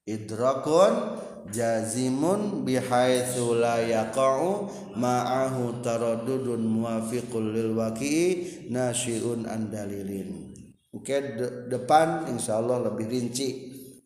idrakun 0.07 1.19
jazimun 1.51 2.63
bihaitsu 2.63 3.59
la 3.59 3.83
yaqa'u 3.83 4.71
ma'ahu 4.95 5.83
taraddudun 5.83 6.63
muwafiqul 6.63 7.51
lil 7.51 7.75
waqi'i 7.75 8.67
nasyi'un 8.71 9.43
an 9.49 9.67
dalilin. 9.67 10.55
Oke, 10.93 11.17
de 11.35 11.67
depan 11.67 12.29
insyaallah 12.29 12.85
lebih 12.91 13.09
rinci. 13.09 13.49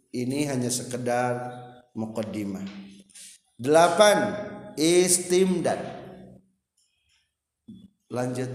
Ini 0.07 0.47
hanya 0.49 0.71
sekedar 0.71 1.51
muqaddimah. 1.93 2.63
8 3.59 4.79
istimdad. 4.79 5.96
Lanjut. 8.07 8.47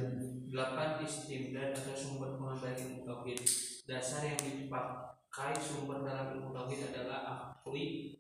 8 0.53 1.05
istimdad 1.05 1.73
atau 1.73 1.97
sumber 1.97 2.37
pengambilan 2.37 3.05
tauhid. 3.05 3.41
Dasar 3.89 4.25
yang 4.25 4.41
dipakai 4.41 5.57
sumber 5.61 6.05
dalam 6.05 6.37
ilmu 6.37 6.53
tauhid 6.53 6.93
adalah 6.93 7.53
akli 7.61 8.17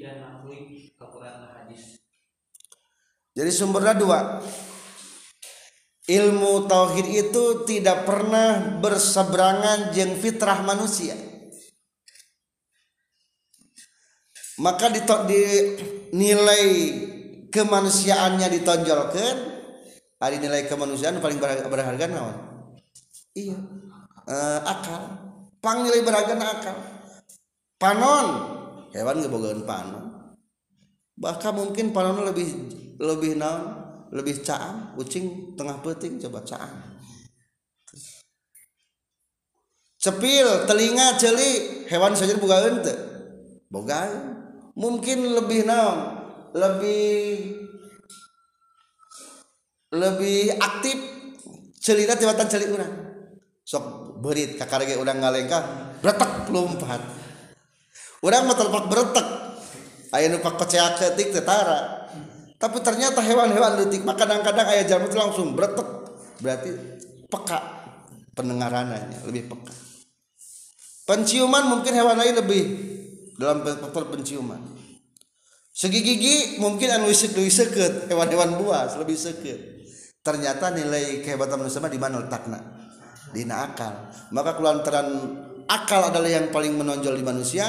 dan 0.00 0.24
Al-Quran 0.24 1.44
hadis. 1.52 2.00
Jadi 3.36 3.50
sumbernya 3.52 3.92
dua. 3.92 4.40
Ilmu 6.04 6.68
tauhid 6.68 7.08
itu 7.12 7.44
tidak 7.68 8.08
pernah 8.08 8.80
berseberangan 8.80 9.92
jeng 9.92 10.16
fitrah 10.20 10.64
manusia. 10.64 11.16
Maka 14.60 14.88
di, 14.88 15.00
di 15.02 15.42
nilai 16.14 16.64
kemanusiaannya 17.50 18.48
ditonjolkan, 18.52 19.53
hari 20.24 20.40
nilai 20.40 20.64
kemanusiaan 20.64 21.20
paling 21.20 21.36
berharga 21.68 22.08
naon? 22.08 22.36
Iya. 23.36 23.60
Uh, 24.24 24.60
akal. 24.64 25.02
Pang 25.60 25.84
nilai 25.84 26.00
berharga 26.00 26.32
na 26.32 26.46
akal. 26.48 26.76
Panon. 27.76 28.26
Hewan 28.96 29.20
ngebogaan 29.20 29.68
panon. 29.68 30.04
Bahkan 31.20 31.52
mungkin 31.52 31.92
panon 31.92 32.24
lebih 32.24 32.48
lebih 32.96 33.36
naon? 33.36 33.84
Lebih 34.16 34.40
caang. 34.40 34.96
Ucing 34.96 35.52
tengah 35.60 35.84
peting 35.84 36.16
coba 36.24 36.40
caang. 36.40 36.96
Cepil 40.00 40.68
telinga 40.68 41.16
celi 41.16 41.84
hewan 41.88 42.12
saja 42.12 42.36
boga 42.36 42.60
ente 42.68 42.92
boga 43.72 44.04
mungkin 44.76 45.36
lebih 45.36 45.64
naon? 45.68 46.00
Lebih 46.54 47.63
lebih 49.94 50.58
aktif 50.58 50.98
celina 51.78 52.18
tibatan 52.18 52.50
celi 52.50 52.66
urang. 52.68 52.92
Sok 53.64 54.04
berit 54.24 54.56
kakarege 54.56 54.96
urang 54.96 55.20
ngalengkah 55.20 55.94
retak 56.04 56.48
lompat 56.48 57.00
orang 58.24 58.48
mah 58.48 58.56
terpak 58.56 58.84
beretek 58.88 59.26
ayah 60.16 60.28
nupak 60.32 60.56
pecah 60.56 60.96
ketik 60.96 61.36
tetara 61.36 62.08
tapi 62.56 62.80
ternyata 62.80 63.20
hewan-hewan 63.20 63.84
letik 63.84 64.00
maka 64.08 64.24
kadang-kadang 64.24 64.64
ayah 64.72 64.84
jamu 64.88 65.12
itu 65.12 65.16
langsung 65.20 65.52
beretek 65.52 65.84
berarti 66.40 66.70
peka 67.28 67.58
pendengarannya 68.32 69.28
lebih 69.28 69.52
peka. 69.52 69.74
Penciuman 71.04 71.68
mungkin 71.68 71.92
hewan 71.92 72.16
lain 72.16 72.34
lebih 72.40 72.64
dalam 73.36 73.60
faktor 73.60 74.08
penciuman. 74.08 74.56
Segi 75.74 76.00
gigi 76.00 76.36
mungkin 76.62 76.86
anu 76.86 77.12
seket 77.12 78.08
hewan-hewan 78.08 78.56
buas 78.62 78.96
lebih 78.96 79.18
seket 79.18 79.73
ternyata 80.24 80.72
nilai 80.72 81.20
kehebatan 81.20 81.60
manusia 81.60 81.84
di 81.84 82.00
mana 82.00 82.24
letaknya 82.24 82.60
di 83.36 83.44
akal. 83.44 84.08
Maka 84.32 84.56
kelantaran 84.56 85.08
akal 85.68 86.08
adalah 86.08 86.30
yang 86.32 86.48
paling 86.48 86.72
menonjol 86.80 87.20
di 87.20 87.24
manusia 87.26 87.66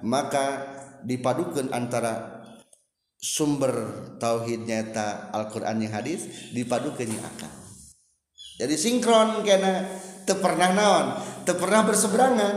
maka 0.00 0.78
dipadukan 1.04 1.68
antara 1.74 2.40
sumber 3.18 3.74
tauhid 4.22 4.64
nyata 4.64 5.34
Al-Qur'an 5.34 5.76
yang 5.82 5.92
hadis 5.92 6.50
dipadukan 6.56 7.06
akal. 7.20 7.52
Jadi 8.58 8.74
sinkron 8.74 9.44
karena 9.46 9.86
pernah 10.26 10.70
naon? 10.74 11.06
Pernah 11.44 11.82
berseberangan. 11.86 12.56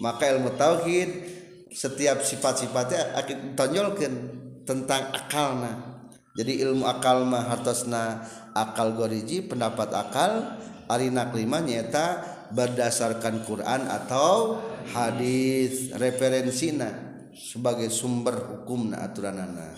Maka 0.00 0.32
ilmu 0.32 0.56
tauhid 0.56 1.10
setiap 1.70 2.24
sifat-sifatnya 2.24 3.14
akan 3.20 3.38
tonjolkan 3.54 4.12
tentang 4.64 5.12
akalna 5.12 5.89
jadi 6.40 6.64
ilmu 6.64 6.88
akal 6.88 7.28
mah 7.28 7.52
hartosna 7.52 8.24
akal 8.56 8.96
goriji 8.96 9.44
pendapat 9.44 9.92
akal 9.92 10.56
arina 10.88 11.28
kelima 11.28 11.60
nyata 11.60 12.24
berdasarkan 12.48 13.44
Quran 13.44 13.84
atau 13.84 14.56
hadis. 14.96 15.92
Referensina 15.92 16.88
sebagai 17.36 17.92
sumber 17.92 18.40
hukum 18.40 18.96
na 18.96 19.04
aturanana. 19.04 19.76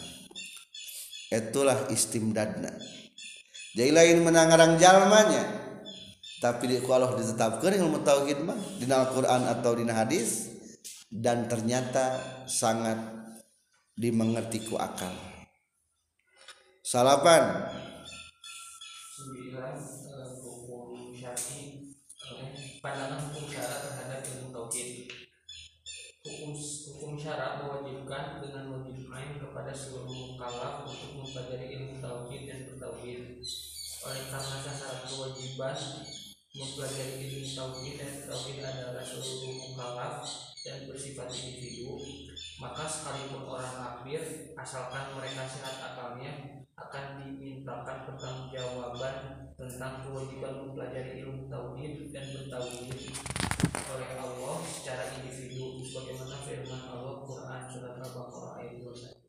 Itulah 1.35 1.91
istimdadna. 1.91 2.71
Jadi 3.75 3.91
lain 3.91 4.23
menangarang 4.23 4.79
jalmanya. 4.79 5.43
Tapi 6.39 6.71
di 6.71 6.77
Allah 6.87 7.15
ditetapkan 7.19 7.75
ilmu 7.75 8.07
tauhid 8.07 8.39
mah 8.43 8.59
di 8.79 8.87
Al-Qur'an 8.87 9.51
atau 9.51 9.75
di 9.75 9.87
hadis 9.91 10.51
dan 11.11 11.47
ternyata 11.51 12.19
sangat 12.47 12.99
dimengerti 13.99 14.67
ku 14.67 14.75
akal. 14.75 15.32
Salapan. 16.83 17.71
Sembilan 19.15 19.79
hukum 20.35 21.15
syar'i 21.15 21.95
pandangan 22.83 23.23
hukum 23.31 23.47
syarat 23.47 23.87
terhadap 23.87 24.27
ilmu 24.27 24.51
tauhid. 24.51 25.07
Hukum 26.27 26.59
hukum 26.59 27.15
syarat 27.15 27.63
mewajibkan 27.63 28.43
dengan 28.43 28.75
wajib 28.75 28.99
ain 29.15 29.39
kepada 29.39 29.71
seluruh 29.71 30.11
mukallaf 30.11 30.83
untuk 30.83 31.23
mempelajari 31.23 31.71
ilmu 31.71 32.03
tauhid 32.03 32.51
dan 32.51 32.67
bertauhid. 32.67 33.39
Oleh 34.03 34.23
karena 34.27 34.57
syarat 34.67 35.07
kewajiban 35.07 35.79
mempelajari 36.51 37.15
ilmu 37.31 37.47
tauhid 37.47 37.95
dan 37.95 38.13
tauhid 38.27 38.59
adalah 38.59 39.07
seluruh 39.07 39.55
mukallaf 39.55 40.27
dan 40.67 40.91
bersifat 40.91 41.31
individu, 41.31 41.95
maka 42.59 42.91
sekalipun 42.91 43.47
orang 43.47 43.71
kafir 43.71 44.51
asalkan 44.59 45.15
mereka 45.15 45.47
sehat 45.47 45.79
akalnya 45.79 46.62
akan 46.89 47.23
dimintakan 47.23 48.11
pertanggungjawaban 48.11 49.17
tentang 49.55 50.03
kewajiban 50.03 50.67
mempelajari 50.67 51.23
ilmu 51.23 51.47
tauhid 51.47 52.11
dan 52.11 52.25
bertauhid 52.27 52.99
oleh 53.71 54.11
Allah 54.19 54.57
secara 54.67 55.15
individu 55.15 55.79
sebagaimana 55.87 56.37
firman 56.43 56.83
Allah 56.91 57.23
Quran 57.23 57.61
surat 57.71 57.95
Al-Baqarah 58.03 58.53
ayat 58.59 58.83
21. 58.83 59.23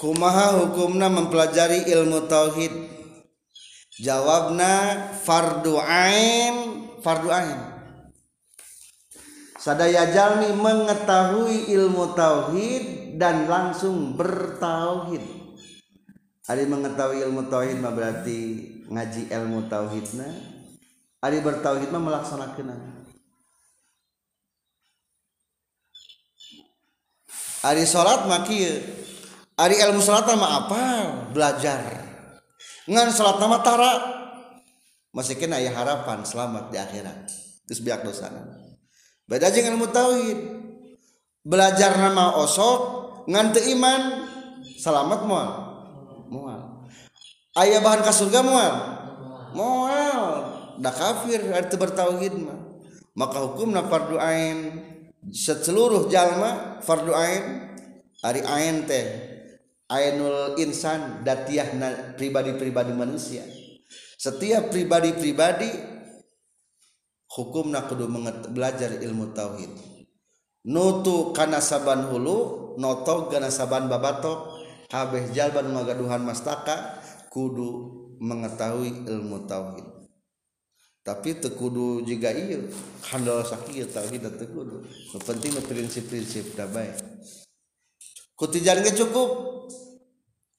Kumaha 0.00 0.56
hukumna 0.64 1.12
mempelajari 1.12 1.84
ilmu 1.90 2.24
tauhid? 2.30 2.72
Jawabna 4.00 5.12
fardu 5.20 5.76
ain, 5.76 6.88
fardu 7.04 7.28
ain. 7.28 7.69
Sadaya 9.60 10.08
jalmi 10.08 10.56
mengetahui 10.56 11.68
ilmu 11.68 12.16
tauhid 12.16 13.12
dan 13.20 13.44
langsung 13.44 14.16
bertauhid. 14.16 15.20
Ari 16.48 16.64
mengetahui 16.64 17.20
ilmu 17.28 17.52
tauhid 17.52 17.76
mah 17.76 17.92
berarti 17.92 18.40
ngaji 18.88 19.28
ilmu 19.28 19.68
tauhidna. 19.68 20.28
Ari 21.20 21.44
bertauhid 21.44 21.92
mah 21.92 22.00
melaksanakeunna. 22.00 23.04
Ari 27.60 27.84
salat 27.84 28.24
mah 28.24 28.48
kieu. 28.48 28.80
Ari 29.60 29.76
ilmu 29.76 30.00
salat 30.00 30.24
mah 30.40 30.52
apa? 30.64 30.82
Belajar. 31.36 31.84
Ngan 32.88 33.12
salat 33.12 33.36
nama 33.36 33.60
tara. 33.60 33.92
Masih 35.12 35.36
kena 35.36 35.60
ya 35.60 35.76
harapan 35.76 36.24
selamat 36.24 36.72
di 36.72 36.80
akhirat. 36.80 37.28
Terus 37.68 37.84
biak 37.84 38.08
dosana. 38.08 38.59
beda 39.30 39.54
jeung 39.54 39.70
ilmu 39.70 39.86
tauhid. 39.94 40.58
Belajar 41.46 41.94
nama 41.96 42.36
osok 42.42 42.80
ngan 43.30 43.54
teu 43.54 43.64
iman 43.78 44.28
selamat 44.60 45.20
moal 45.24 45.50
moal 46.28 46.84
aya 47.56 47.80
bahan 47.80 48.04
ka 48.04 48.12
surga 48.12 48.44
moal 48.44 48.74
moal 49.56 50.20
da 50.82 50.90
kafir 50.90 51.40
arti 51.54 51.78
bertauhid 51.78 52.34
mah. 52.34 52.58
Maka 53.16 53.42
hukumna 53.42 53.84
fardu 53.84 54.16
ain. 54.16 54.58
Seluruh 55.34 56.08
jalma 56.08 56.80
fardu 56.80 57.12
ain. 57.12 57.72
Ari 58.20 58.40
ain 58.44 58.84
teh 58.84 59.04
ainul 59.88 60.56
insan 60.60 61.24
datiah 61.24 61.72
pribadi-pribadi 62.16 62.92
manusia. 62.92 63.44
Setiap 64.20 64.68
pribadi-pribadi 64.72 65.99
hukumna 67.30 67.86
kudu 67.86 68.10
belajar 68.50 68.98
ilmu 68.98 69.30
tauhid. 69.30 69.70
Nutu 70.66 71.32
kana 71.32 71.62
saban 71.62 72.10
hulu 72.10 72.76
noto 72.76 73.32
kana 73.32 73.48
saban 73.48 73.88
babatok 73.88 74.60
kabeh 74.92 75.32
jalban 75.32 75.72
magaduhan 75.72 76.20
mastaka 76.20 77.00
kudu 77.32 77.96
mengetahui 78.20 79.08
ilmu 79.08 79.46
tauhid. 79.48 79.86
Tapi 81.00 81.40
tekudu 81.40 82.04
juga 82.04 82.28
iya 82.28 82.60
handal 83.08 83.40
sakit 83.40 83.88
tauhid 83.88 84.20
dan 84.20 84.36
tekudu 84.36 84.84
no, 84.84 85.16
penting 85.24 85.56
no, 85.56 85.64
prinsip-prinsip 85.64 86.52
dah 86.52 86.68
baik 86.68 87.00
kutijarnya 88.40 88.96
cukup. 88.96 89.30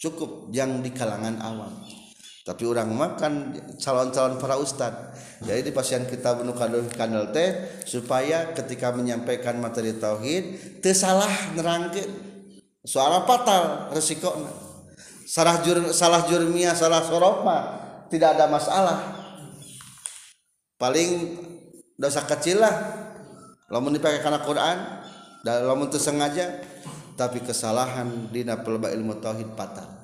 Cukup 0.01 0.49
yang 0.49 0.81
di 0.81 0.89
kalangan 0.93 1.37
awam. 1.41 1.77
Tapi 2.41 2.65
orang 2.65 2.89
makan 2.89 3.53
calon-calon 3.77 4.41
para 4.41 4.57
ustad. 4.57 5.13
Jadi 5.45 5.69
di 5.69 5.71
pasien 5.73 6.09
kita 6.09 6.33
bunuh 6.41 6.57
kanal 6.89 7.29
teh 7.29 7.81
supaya 7.85 8.49
ketika 8.57 8.89
menyampaikan 8.93 9.61
materi 9.61 9.93
tauhid 9.93 10.77
teu 10.81 10.93
salah 10.97 11.29
nerangkeun 11.53 12.09
suara 12.81 13.21
fatal 13.29 13.93
resiko 13.93 14.33
salah 15.29 15.61
jur 15.61 15.93
salah 15.93 16.25
jurmia 16.25 16.73
salah 16.73 17.05
sorok 17.05 17.45
mah 17.45 17.61
tidak 18.09 18.33
ada 18.37 18.49
masalah. 18.49 18.99
Paling 20.81 21.37
dosa 21.93 22.25
kecil 22.25 22.57
lah. 22.57 22.73
Lamun 23.69 23.93
dipakai 23.93 24.19
karena 24.19 24.41
Quran 24.41 24.77
dan 25.45 25.63
lamun 25.63 25.93
sengaja 25.93 26.59
tapi 27.15 27.39
kesalahan 27.45 28.33
dina 28.33 28.59
pelba 28.59 28.89
ilmu 28.89 29.21
tauhid 29.21 29.53
patah 29.55 30.00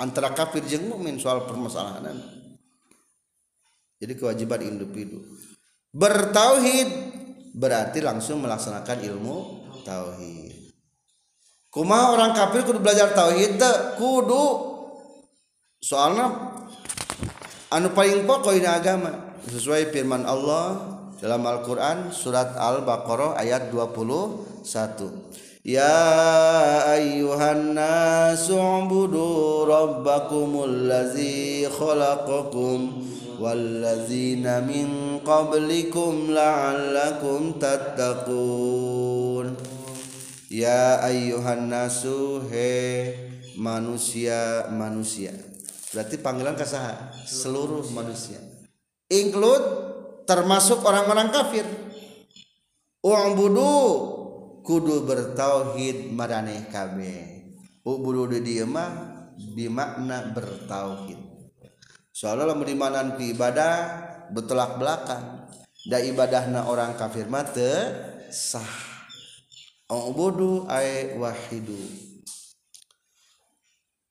antara 0.00 0.32
kafir 0.32 0.64
jeung 0.64 0.88
mukmin 0.88 1.20
soal 1.20 1.44
permasalahan. 1.44 2.16
Jadi 4.00 4.12
kewajiban 4.18 4.62
individu. 4.64 5.20
Bertauhid 5.92 6.88
berarti 7.52 8.00
langsung 8.00 8.40
melaksanakan 8.40 8.98
ilmu 9.04 9.36
tauhid. 9.84 10.72
Kuma 11.72 12.12
orang 12.12 12.32
kafir 12.32 12.64
kudu 12.64 12.80
belajar 12.80 13.12
tauhid 13.12 13.60
kudu. 14.00 14.44
Soalnya 15.82 16.56
anu 17.72 17.92
paling 17.92 18.24
pokok 18.24 18.56
ini 18.56 18.68
agama. 18.68 19.36
Sesuai 19.42 19.90
firman 19.90 20.22
Allah 20.22 20.98
dalam 21.18 21.42
Al-Quran 21.46 22.10
surat 22.10 22.54
Al-Baqarah 22.58 23.38
ayat 23.38 23.70
21 23.70 24.62
Ya 25.62 26.82
ayyuhan 26.90 27.78
nasu 27.78 28.58
ubudu 28.58 29.62
rabbakumul 29.62 30.90
ladzi 30.90 31.70
khalaqakum 31.70 32.98
walladzina 33.38 34.58
min 34.66 35.22
qablikum 35.22 36.34
la'allakum 36.34 37.62
tattaqun. 37.62 39.54
Ya 40.50 40.98
ayyuhan 40.98 41.70
nasu 41.70 42.42
he 42.50 43.14
manusia 43.54 44.66
manusia. 44.74 45.30
Berarti 45.94 46.18
panggilan 46.18 46.58
kasaha? 46.58 47.14
Seluruh 47.22 47.86
manusia. 47.94 48.42
Include 49.06 49.62
termasuk 50.26 50.82
orang-orang 50.82 51.30
kafir. 51.30 51.62
U'budu 52.98 54.21
kudu 54.62 55.04
bertauhid 55.04 56.14
maraneh 56.14 56.70
kabeh. 56.70 57.42
Ubudu 57.82 58.30
di 58.30 58.38
dieu 58.46 58.66
mah 58.66 58.90
bimakna 59.34 60.30
bertauhid. 60.30 61.18
Soalnya 62.14 62.54
lamun 62.54 62.70
dimanan 62.70 63.18
ku 63.18 63.22
ibadah 63.26 63.74
betulak 64.30 64.78
belakang. 64.78 65.50
Da 65.82 65.98
ibadahna 65.98 66.70
orang 66.70 66.94
kafir 66.94 67.26
mah 67.26 67.42
teu 67.42 67.74
sah. 68.30 68.70
Ubudu 69.90 70.70
ay 70.70 71.18
wahidu. 71.18 71.82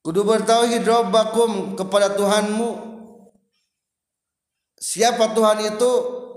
Kudu 0.04 0.22
bertauhid 0.28 0.84
rabbakum 0.84 1.80
kepada 1.80 2.12
Tuhanmu. 2.12 2.92
Siapa 4.76 5.32
Tuhan 5.32 5.64
itu? 5.74 5.92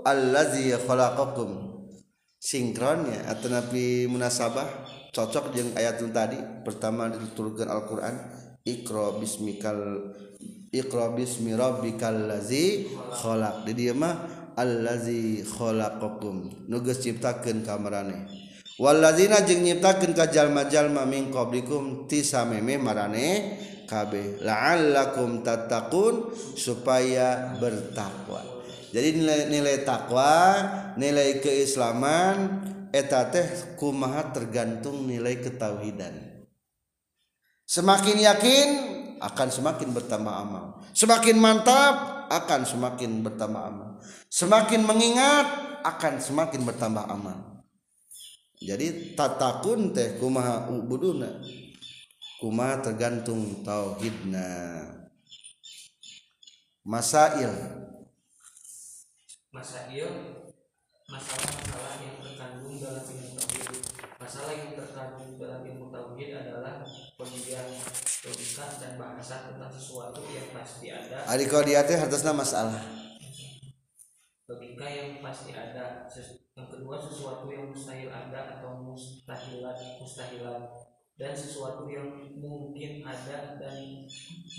Allazi 0.05 0.69
khalaqakum 0.85 1.74
sinkronnya 2.45 3.25
atau 3.25 3.49
nabi 3.49 4.05
munasabah 4.05 4.69
cocok 5.09 5.57
dengan 5.57 5.81
ayat 5.81 5.97
tadi. 6.13 6.37
Pertama 6.61 7.09
dituturkan 7.09 7.65
Al-Quran 7.65 8.15
Iqra 8.61 9.17
bismikal 9.17 10.13
Iqra 10.69 11.09
bismi 11.17 11.57
rabbikal 11.57 12.29
lazi 12.29 12.85
kholak 12.93 13.65
di 13.65 13.73
dia 13.73 13.95
mah 13.97 14.13
allazi 14.59 15.41
kholakakum 15.41 16.69
nugas 16.69 17.01
ciptakan 17.01 17.65
kamarane. 17.65 18.27
Walazina 18.75 19.39
jeng 19.47 19.63
nyiptakan 19.63 20.11
kajalma-jalma 20.11 21.07
min 21.07 21.31
qablikum 21.31 22.11
tisameme 22.11 22.75
marane 22.75 23.55
kabeh. 23.87 24.43
La'allakum 24.43 25.47
tatakun 25.47 26.35
supaya 26.59 27.55
bertakwa. 27.55 28.54
Jadi 28.95 29.11
nilai-nilai 29.11 29.83
takwa 29.83 30.55
nilai 30.95 31.43
keislaman 31.43 32.63
eta 32.95 33.27
teh 33.27 33.75
kumaha 33.75 34.31
tergantung 34.31 35.03
nilai 35.03 35.35
ketauhidan. 35.43 36.47
Semakin 37.67 38.23
yakin 38.23 38.67
akan 39.19 39.51
semakin 39.51 39.91
bertambah 39.91 40.31
amal. 40.31 40.65
Semakin 40.95 41.35
mantap 41.35 42.23
akan 42.31 42.63
semakin 42.63 43.19
bertambah 43.19 43.63
amal. 43.67 43.89
Semakin 44.31 44.87
mengingat 44.87 45.47
akan 45.83 46.23
semakin 46.23 46.63
bertambah 46.63 47.03
amal. 47.03 47.67
Jadi 48.63 49.11
tatakun 49.19 49.91
teh 49.91 50.15
kumaha 50.23 50.71
ubuduna? 50.71 51.43
Kumaha 52.39 52.79
tergantung 52.79 53.59
tauhidna? 53.59 54.47
Masail 56.87 57.51
masail 59.55 60.11
masalah-masalah 61.07 61.95
yang 62.03 62.19
terkandung 62.19 62.75
dalam 62.75 63.03
ilmu 63.07 63.39
tauhid. 63.39 63.71
Masalah 64.19 64.51
yang 64.51 64.71
terkandung 64.75 65.39
dalam 65.39 65.61
ilmu 65.63 65.87
tauhid 65.95 66.29
adalah 66.35 66.83
pengujian 67.15 67.63
logika 68.27 68.67
dan 68.83 68.99
bahasa 68.99 69.47
tentang 69.47 69.71
sesuatu 69.71 70.19
yang 70.27 70.51
pasti 70.51 70.91
ada. 70.91 71.23
Ari 71.31 71.47
dia 71.47 71.87
teh 71.87 71.95
hartosna 71.95 72.35
masalah. 72.35 72.83
Logika 74.51 74.87
yang 74.91 75.23
pasti 75.23 75.55
ada 75.55 76.03
yang 76.59 76.67
kedua 76.67 76.99
sesuatu 76.99 77.47
yang 77.47 77.71
mustahil 77.71 78.11
ada 78.11 78.59
atau 78.59 78.83
mustahilat 78.83 80.03
mustahilat. 80.03 80.67
Dan 81.15 81.31
sesuatu 81.31 81.87
yang 81.87 82.11
mungkin 82.43 82.99
ada 83.07 83.55
dan 83.55 84.03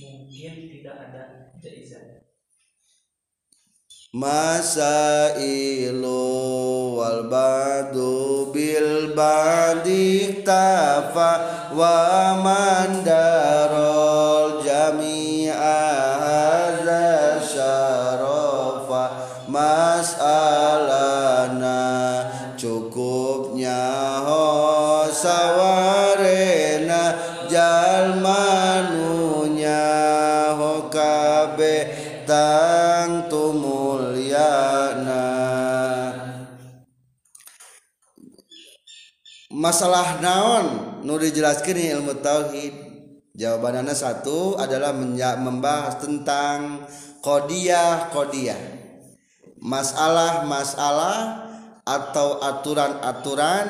mungkin 0.01 0.53
tidak 0.73 0.97
ada. 0.97 1.53
Jaizan 1.61 2.26
Masailu 4.17 6.09
wal 6.97 7.29
badu 7.29 8.49
bil 8.49 9.13
badi 9.13 10.41
tafa 10.41 11.69
wa 11.77 12.33
mandarol 12.41 13.85
jami'a 14.65 15.77
hadza 16.17 17.45
syarafa 17.45 19.37
masalah 39.67 40.23
naon? 40.23 40.67
Nu 41.03 41.19
dijelaskan 41.19 41.75
di 41.75 41.91
ilmu 41.91 42.23
tauhid. 42.23 42.75
Jawabannya 43.35 43.93
satu 43.93 44.55
adalah 44.55 44.95
membahas 45.37 45.99
tentang 45.99 46.87
kodiah 47.19 48.15
kodiah. 48.15 48.57
Masalah-masalah 49.59 51.19
atau 51.83 52.39
aturan-aturan 52.39 53.67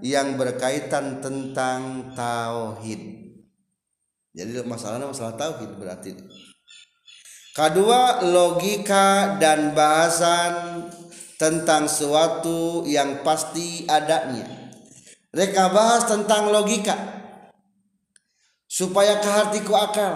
yang 0.00 0.38
berkaitan 0.38 1.18
tentang 1.18 2.14
tauhid. 2.14 3.18
Jadi 4.30 4.62
masalahnya 4.62 5.10
masalah 5.10 5.34
tauhid 5.34 5.74
berarti. 5.74 6.14
Kedua, 7.50 8.22
logika 8.22 9.36
dan 9.42 9.74
bahasan 9.74 10.86
tentang 11.34 11.90
sesuatu 11.90 12.86
yang 12.86 13.26
pasti 13.26 13.84
adanya. 13.90 14.59
Mereka 15.30 15.70
bahas 15.70 16.10
tentang 16.10 16.50
logika 16.50 16.98
supaya 18.66 19.22
kehartiku 19.22 19.78
akal. 19.78 20.14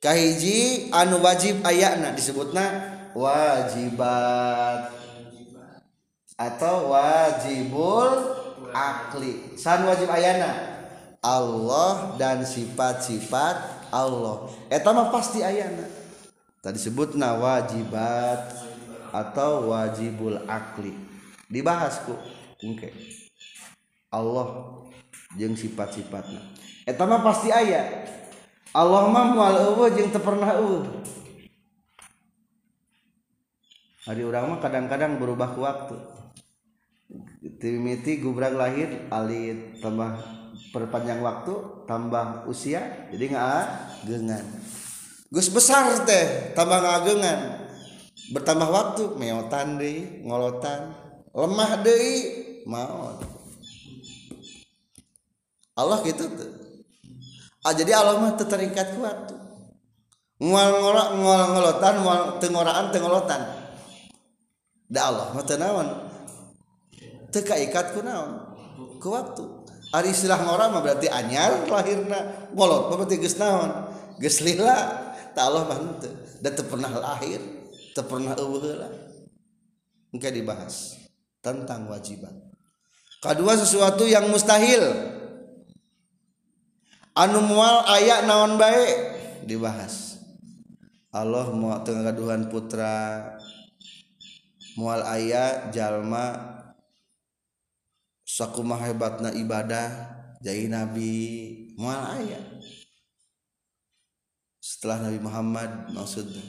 Kahiji 0.00 0.88
anu 0.92 1.20
wajib 1.20 1.60
ayakna 1.60 2.12
disebutna 2.16 2.64
wajibat 3.12 4.92
atau 6.40 6.92
wajibul 6.92 8.36
akli. 8.72 9.56
San 9.60 9.84
wajib 9.84 10.08
ayana 10.08 10.80
Allah 11.20 12.16
dan 12.16 12.44
sifat-sifat 12.48 13.88
Allah. 13.92 14.48
Eta 14.72 14.88
mah 14.96 15.12
pasti 15.12 15.44
ayana. 15.44 15.84
Tadi 16.64 16.80
sebutna 16.80 17.36
wajibat 17.36 18.56
atau 19.12 19.72
wajibul 19.72 20.40
akli. 20.48 20.96
Dibahas 21.48 22.00
ku 22.08 22.16
engke. 22.64 23.19
Allah 24.10 24.82
jeung 25.38 25.54
sifat-sifatna. 25.54 26.42
Eta 26.86 27.06
mah 27.06 27.22
pasti 27.22 27.54
aya. 27.54 28.06
Allah 28.74 29.06
mah 29.10 29.26
moal 29.34 29.56
teu 29.90 30.20
pernah. 30.22 30.50
Hari 34.06 34.22
urang 34.26 34.54
mah 34.54 34.58
kadang-kadang 34.58 35.22
berubah 35.22 35.54
ku 35.54 35.62
waktu. 35.62 35.96
Timiti 37.60 38.18
gubrak 38.22 38.56
lahir 38.56 39.10
alit 39.12 39.78
tambah 39.84 40.40
perpanjang 40.70 41.20
waktu 41.20 41.84
tambah 41.84 42.46
usia 42.46 43.08
jadi 43.10 43.24
nggak 43.34 43.64
gengan 44.06 44.44
Gus 45.30 45.50
besar 45.50 45.90
teh 46.06 46.54
tambah 46.54 46.78
ngagengan 46.78 47.70
bertambah 48.34 48.68
waktu 48.70 49.02
meotan 49.18 49.78
deh 49.78 50.22
ngolotan 50.22 50.94
lemah 51.34 51.70
deh 51.82 52.06
mau 52.66 53.18
Allah 55.80 55.98
gitu 56.04 56.24
tuh. 56.28 56.50
Ah, 57.64 57.72
jadi 57.76 57.96
Allah 57.96 58.20
mah 58.20 58.36
terikat 58.36 58.96
ku 58.96 59.04
waktu. 59.04 59.36
Ngol 60.40 60.70
ngolak 60.80 61.08
ngol 61.20 61.42
ngolotan 61.52 61.94
ngol 62.00 62.20
tengoraan 62.40 62.86
tengolotan. 62.92 63.42
Da 64.88 65.12
Allah 65.12 65.32
mah 65.32 65.44
teu 65.44 65.56
naon? 65.60 65.88
Teu 67.32 67.44
kaikat 67.44 67.96
ku 67.96 68.00
naon? 68.00 68.56
Ku 69.00 69.12
waktu. 69.12 69.44
Ari 69.90 70.12
istilah 70.12 70.40
ngora 70.40 70.72
mah 70.72 70.80
berarti 70.80 71.08
anyar 71.08 71.68
lahirna. 71.68 72.52
Ngolot 72.56 72.92
mah 72.92 72.96
berarti 73.00 73.20
geus 73.20 73.36
naon? 73.36 73.92
Geus 74.20 74.40
lila. 74.40 75.08
Tak 75.36 75.44
Allah 75.46 75.62
mah 75.68 75.78
henteu 75.78 76.30
da 76.40 76.48
teu 76.48 76.64
pernah 76.64 76.88
lahir 76.88 77.38
teu 77.92 78.04
pernah 78.08 78.32
eueuh 78.34 78.60
heula 78.64 78.88
engke 80.10 80.32
dibahas 80.32 80.96
tentang 81.44 81.86
wajiban 81.92 82.32
kedua 83.20 83.60
sesuatu 83.60 84.08
yang 84.08 84.26
mustahil 84.32 84.80
anu 87.16 87.42
mual 87.42 87.86
aya 87.86 88.22
naon 88.26 88.54
baik 88.60 88.98
dibahas. 89.46 90.22
Allah 91.10 91.50
mau 91.50 91.74
tenggaduhan 91.82 92.46
putra. 92.46 93.26
Mual 94.78 95.02
aya 95.02 95.68
jalma 95.74 96.38
sakumaha 98.22 98.86
hebatna 98.86 99.34
ibadah 99.34 99.90
jadi 100.38 100.70
nabi. 100.70 101.74
Mual 101.74 101.98
aya. 102.22 102.40
Setelah 104.62 105.10
Nabi 105.10 105.18
Muhammad 105.18 105.70
maksudnya. 105.90 106.40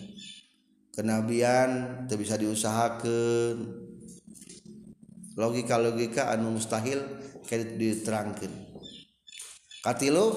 Kenabian 0.91 2.03
teu 2.05 2.19
bisa 2.19 2.35
diusahakan 2.35 3.63
logika-logika 5.39 6.29
anu 6.29 6.59
mustahil 6.59 6.99
kayak 7.47 7.79
diterangkan 7.79 8.51
katilu 9.81 10.33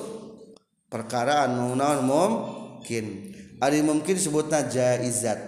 perkara 0.90 1.48
anu 1.48 1.76
naon 1.76 2.04
mungkin. 2.04 3.32
Ari 3.60 3.80
mungkin 3.80 4.18
disebutna 4.18 4.68
jaizat. 4.68 5.40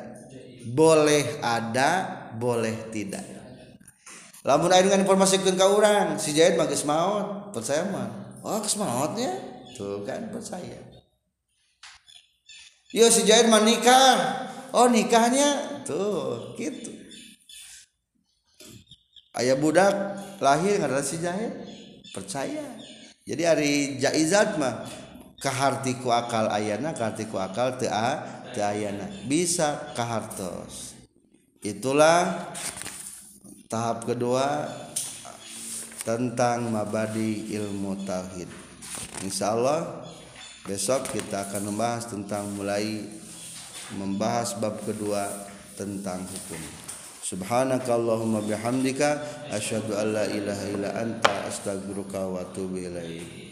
Boleh 0.73 1.41
ada 1.45 2.31
boleh 2.37 2.89
tidak. 2.93 3.23
Lamun 4.47 4.71
aya 4.71 4.87
dengan 4.87 5.03
informasikan 5.03 5.59
ke 5.59 5.67
orang 5.67 6.23
si 6.23 6.31
Jahid 6.31 6.55
mah 6.55 6.71
maot 6.71 7.51
percaya 7.51 7.83
mah. 7.91 8.39
Oh 8.47 8.63
geus 8.63 8.79
maotnya 8.79 9.35
tuh 9.75 10.07
kan 10.07 10.31
percaya 10.31 10.97
yo 12.97 13.13
si 13.13 13.29
Jahid 13.29 13.53
mah 13.53 13.61
nikah. 13.61 14.49
Oh 14.73 14.89
nikahnya? 14.89 15.83
Tuh 15.85 16.57
gitu. 16.59 16.93
Ayah 19.37 19.57
budak 19.61 19.93
lahir 20.41 20.81
ngarana 20.81 21.05
si 21.05 21.21
Jahid 21.21 21.53
percaya 22.17 22.65
jadi 23.27 23.43
hari 23.43 23.99
jaizat 23.99 24.55
mah 24.55 24.87
kahartiku 25.43 26.15
akal 26.15 26.47
ayana 26.47 26.95
kahartiku 26.95 27.43
akal 27.43 27.75
teu 27.75 27.91
ayana. 28.63 29.11
Bisa 29.27 29.93
kahartos 29.99 30.95
itulah 31.59 32.55
tahap 33.67 34.07
kedua 34.07 34.71
tentang 36.07 36.71
mabadi 36.71 37.51
ilmu 37.51 38.07
tauhid. 38.07 38.47
Insya 39.27 39.59
Allah 39.59 40.07
besok 40.63 41.11
kita 41.11 41.51
akan 41.51 41.75
membahas 41.75 42.07
tentang 42.07 42.47
mulai 42.55 43.11
membahas 43.99 44.55
bab 44.63 44.79
kedua 44.87 45.27
tentang 45.75 46.23
hukum 46.23 46.86
subhanakallahumma 47.27 48.39
bihamdika 48.47 49.19
asyhadu 49.51 49.99
an 49.99 50.15
la 50.15 50.25
ilaha 50.31 50.65
illa 50.71 50.91
anta 50.95 51.51
astaghfiruka 51.51 52.23
wa 52.23 52.47
atubu 52.47 52.79
ilaik 52.79 53.46